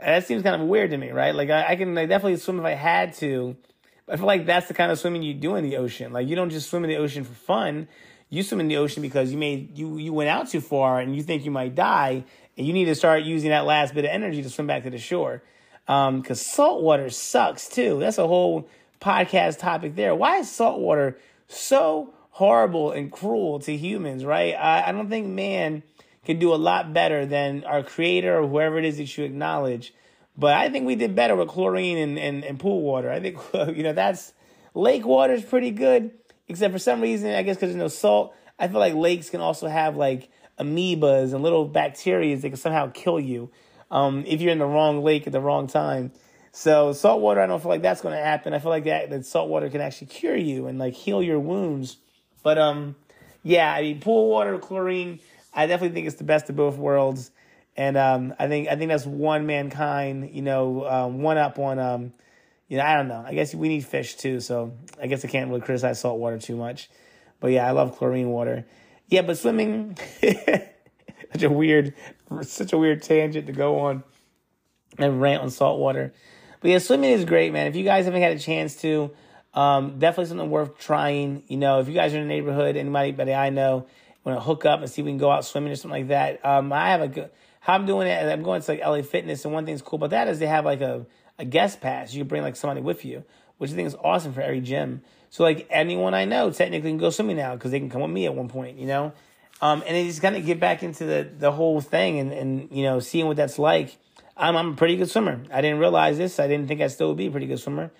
[0.00, 1.34] that seems kind of weird to me, right?
[1.34, 3.56] Like I, I can like, definitely swim if I had to,
[4.06, 6.12] but I feel like that's the kind of swimming you do in the ocean.
[6.12, 7.88] Like you don't just swim in the ocean for fun.
[8.28, 11.14] You swim in the ocean because you made you you went out too far and
[11.14, 12.24] you think you might die,
[12.56, 14.90] and you need to start using that last bit of energy to swim back to
[14.90, 15.42] the shore.
[15.86, 17.98] Um, because salt water sucks too.
[18.00, 18.68] That's a whole
[19.00, 20.14] podcast topic there.
[20.14, 24.24] Why is salt water so horrible and cruel to humans?
[24.24, 24.54] Right?
[24.54, 25.82] I, I don't think man
[26.24, 29.92] can do a lot better than our creator or whoever it is that you acknowledge.
[30.36, 33.10] But I think we did better with chlorine and, and, and pool water.
[33.10, 33.38] I think,
[33.76, 34.32] you know, that's
[34.74, 36.10] lake water is pretty good,
[36.48, 38.34] except for some reason, I guess because there's no salt.
[38.58, 42.90] I feel like lakes can also have like amoebas and little bacteria that can somehow
[42.92, 43.50] kill you
[43.90, 46.12] um, if you're in the wrong lake at the wrong time.
[46.52, 48.54] So salt water, I don't feel like that's going to happen.
[48.54, 51.40] I feel like that, that salt water can actually cure you and like heal your
[51.40, 51.96] wounds.
[52.44, 52.94] But um,
[53.42, 55.18] yeah, I mean, pool water, chlorine,
[55.54, 57.30] I definitely think it's the best of both worlds,
[57.76, 60.30] and um, I think I think that's one mankind.
[60.32, 61.78] You know, um, one up on.
[61.78, 62.12] Um,
[62.68, 63.22] you know, I don't know.
[63.26, 66.38] I guess we need fish too, so I guess I can't really criticize salt water
[66.38, 66.88] too much.
[67.40, 68.64] But yeah, I love chlorine water.
[69.08, 71.94] Yeah, but swimming, such a weird,
[72.42, 74.02] such a weird tangent to go on
[74.98, 76.12] and rant on salt water.
[76.60, 77.66] But yeah, swimming is great, man.
[77.66, 79.10] If you guys haven't had a chance to,
[79.52, 81.42] um, definitely something worth trying.
[81.48, 83.86] You know, if you guys are in the neighborhood, anybody I know,
[84.24, 86.08] want to hook up and see if we can go out swimming or something like
[86.08, 86.44] that.
[86.44, 89.44] Um, I have a good, how I'm doing it, I'm going to like LA Fitness,
[89.44, 91.06] and one thing's cool about that is they have like a,
[91.38, 92.12] a guest pass.
[92.12, 93.24] You can bring like somebody with you,
[93.58, 95.02] which I think is awesome for every gym.
[95.30, 98.10] So like anyone I know technically can go swimming now because they can come with
[98.10, 99.12] me at one point, you know?
[99.60, 102.68] Um, and then just kind of get back into the, the whole thing and, and,
[102.70, 103.96] you know, seeing what that's like.
[104.36, 105.40] I'm, I'm a pretty good swimmer.
[105.52, 106.38] I didn't realize this.
[106.38, 107.90] I didn't think I still would be a pretty good swimmer.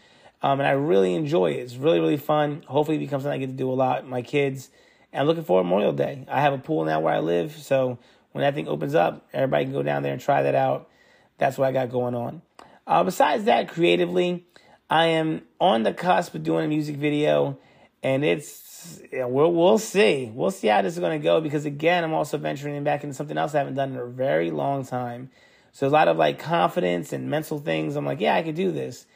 [0.42, 1.60] Um, and I really enjoy it.
[1.60, 2.64] It's really, really fun.
[2.66, 4.68] Hopefully, it becomes something I get to do a lot my kids.
[5.14, 6.24] And I'm looking forward Memorial Day.
[6.26, 7.52] I have a pool now where I live.
[7.52, 7.98] So
[8.32, 10.90] when that thing opens up, everybody can go down there and try that out.
[11.38, 12.42] That's what I got going on.
[12.84, 14.44] Uh, besides that, creatively,
[14.90, 17.58] I am on the cusp of doing a music video.
[18.02, 20.32] And it's, we'll, we'll see.
[20.34, 23.14] We'll see how this is going to go because, again, I'm also venturing back into
[23.14, 25.30] something else I haven't done in a very long time.
[25.70, 27.94] So a lot of like confidence and mental things.
[27.94, 29.06] I'm like, yeah, I could do this.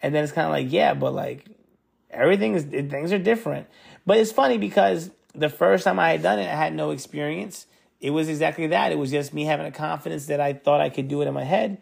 [0.00, 1.44] And then it's kind of like, yeah, but like
[2.10, 3.68] everything is things are different.
[4.06, 7.66] But it's funny because the first time I had done it, I had no experience.
[8.00, 8.92] It was exactly that.
[8.92, 11.34] It was just me having a confidence that I thought I could do it in
[11.34, 11.78] my head.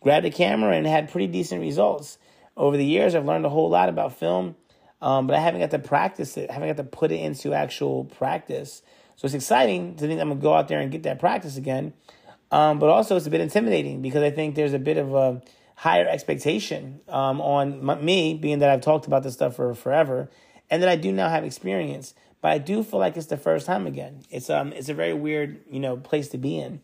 [0.00, 2.18] Grabbed a camera and had pretty decent results.
[2.56, 4.56] Over the years, I've learned a whole lot about film,
[5.00, 6.50] um, but I haven't got to practice it.
[6.50, 8.82] I haven't got to put it into actual practice.
[9.16, 11.92] So it's exciting to think I'm gonna go out there and get that practice again.
[12.50, 15.42] Um, but also, it's a bit intimidating because I think there's a bit of a
[15.74, 20.30] higher expectation um, on my, me, being that I've talked about this stuff for forever,
[20.70, 22.14] and that I do now have experience.
[22.40, 24.22] But I do feel like it's the first time again.
[24.30, 26.80] It's um it's a very weird you know place to be in.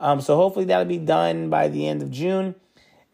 [0.00, 2.54] Um, so hopefully that'll be done by the end of June,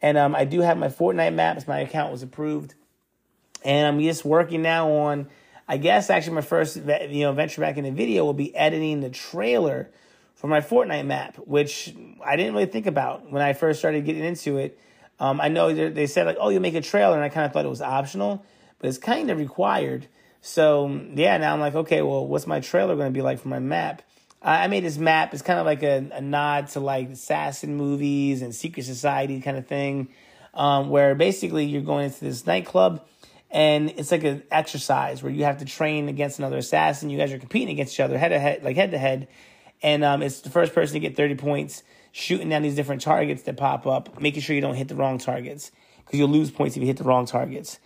[0.03, 1.67] and um I do have my Fortnite maps.
[1.67, 2.75] My account was approved,
[3.65, 5.29] and I'm just working now on.
[5.67, 9.01] I guess actually my first you know venture back in the video will be editing
[9.01, 9.91] the trailer
[10.35, 14.25] for my Fortnite map, which I didn't really think about when I first started getting
[14.25, 14.79] into it.
[15.19, 17.53] Um, I know they said like, oh, you make a trailer, and I kind of
[17.53, 18.45] thought it was optional,
[18.79, 20.07] but it's kind of required.
[20.47, 23.49] So yeah, now I'm like, okay, well, what's my trailer going to be like for
[23.49, 24.03] my map?
[24.43, 25.33] I made this map.
[25.33, 29.57] It's kind of like a, a nod to like assassin movies and secret society kind
[29.57, 30.11] of thing,
[30.53, 33.03] um, where basically you're going into this nightclub
[33.51, 37.09] and it's like an exercise where you have to train against another assassin.
[37.09, 39.29] You guys are competing against each other head to head, like head to head,
[39.83, 41.83] and um, it's the first person to get 30 points
[42.13, 45.17] shooting down these different targets that pop up, making sure you don't hit the wrong
[45.17, 45.71] targets
[46.05, 47.79] because you'll lose points if you hit the wrong targets.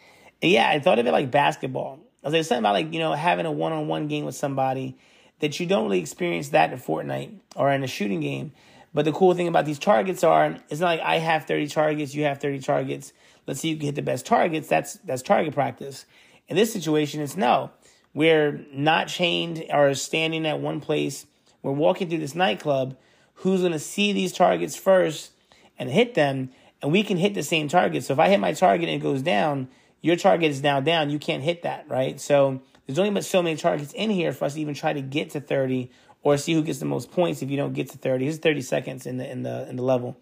[0.42, 2.00] And yeah, I thought of it like basketball.
[2.22, 4.34] I was like something about like you know having a one on one game with
[4.34, 4.96] somebody
[5.40, 8.52] that you don't really experience that in Fortnite or in a shooting game.
[8.92, 12.14] But the cool thing about these targets are it's not like I have 30 targets,
[12.14, 13.12] you have 30 targets.
[13.46, 14.68] Let's see who can hit the best targets.
[14.68, 16.06] That's that's target practice.
[16.48, 17.70] In this situation, it's no.
[18.14, 21.26] We're not chained or standing at one place.
[21.62, 22.96] We're walking through this nightclub
[23.34, 25.30] who's to see these targets first
[25.78, 26.50] and hit them,
[26.82, 28.04] and we can hit the same target.
[28.04, 29.68] So if I hit my target and it goes down,
[30.00, 31.10] your target is now down.
[31.10, 32.20] You can't hit that, right?
[32.20, 35.00] So there's only but so many targets in here for us to even try to
[35.00, 35.90] get to 30
[36.22, 38.26] or see who gets the most points if you don't get to 30.
[38.26, 40.16] It's 30 seconds in the in the in the level.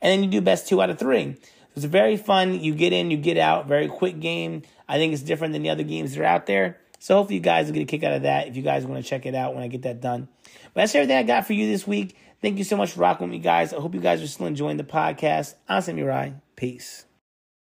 [0.00, 1.36] And then you do best two out of three.
[1.74, 2.60] It's very fun.
[2.60, 4.62] You get in, you get out, very quick game.
[4.88, 6.78] I think it's different than the other games that are out there.
[6.98, 9.02] So hopefully you guys will get a kick out of that if you guys want
[9.02, 10.28] to check it out when I get that done.
[10.74, 12.16] But that's everything I got for you this week.
[12.40, 13.72] Thank you so much for rocking with me, guys.
[13.72, 15.54] I hope you guys are still enjoying the podcast.
[15.68, 16.34] I'm Sammy Rai.
[16.56, 17.06] Peace.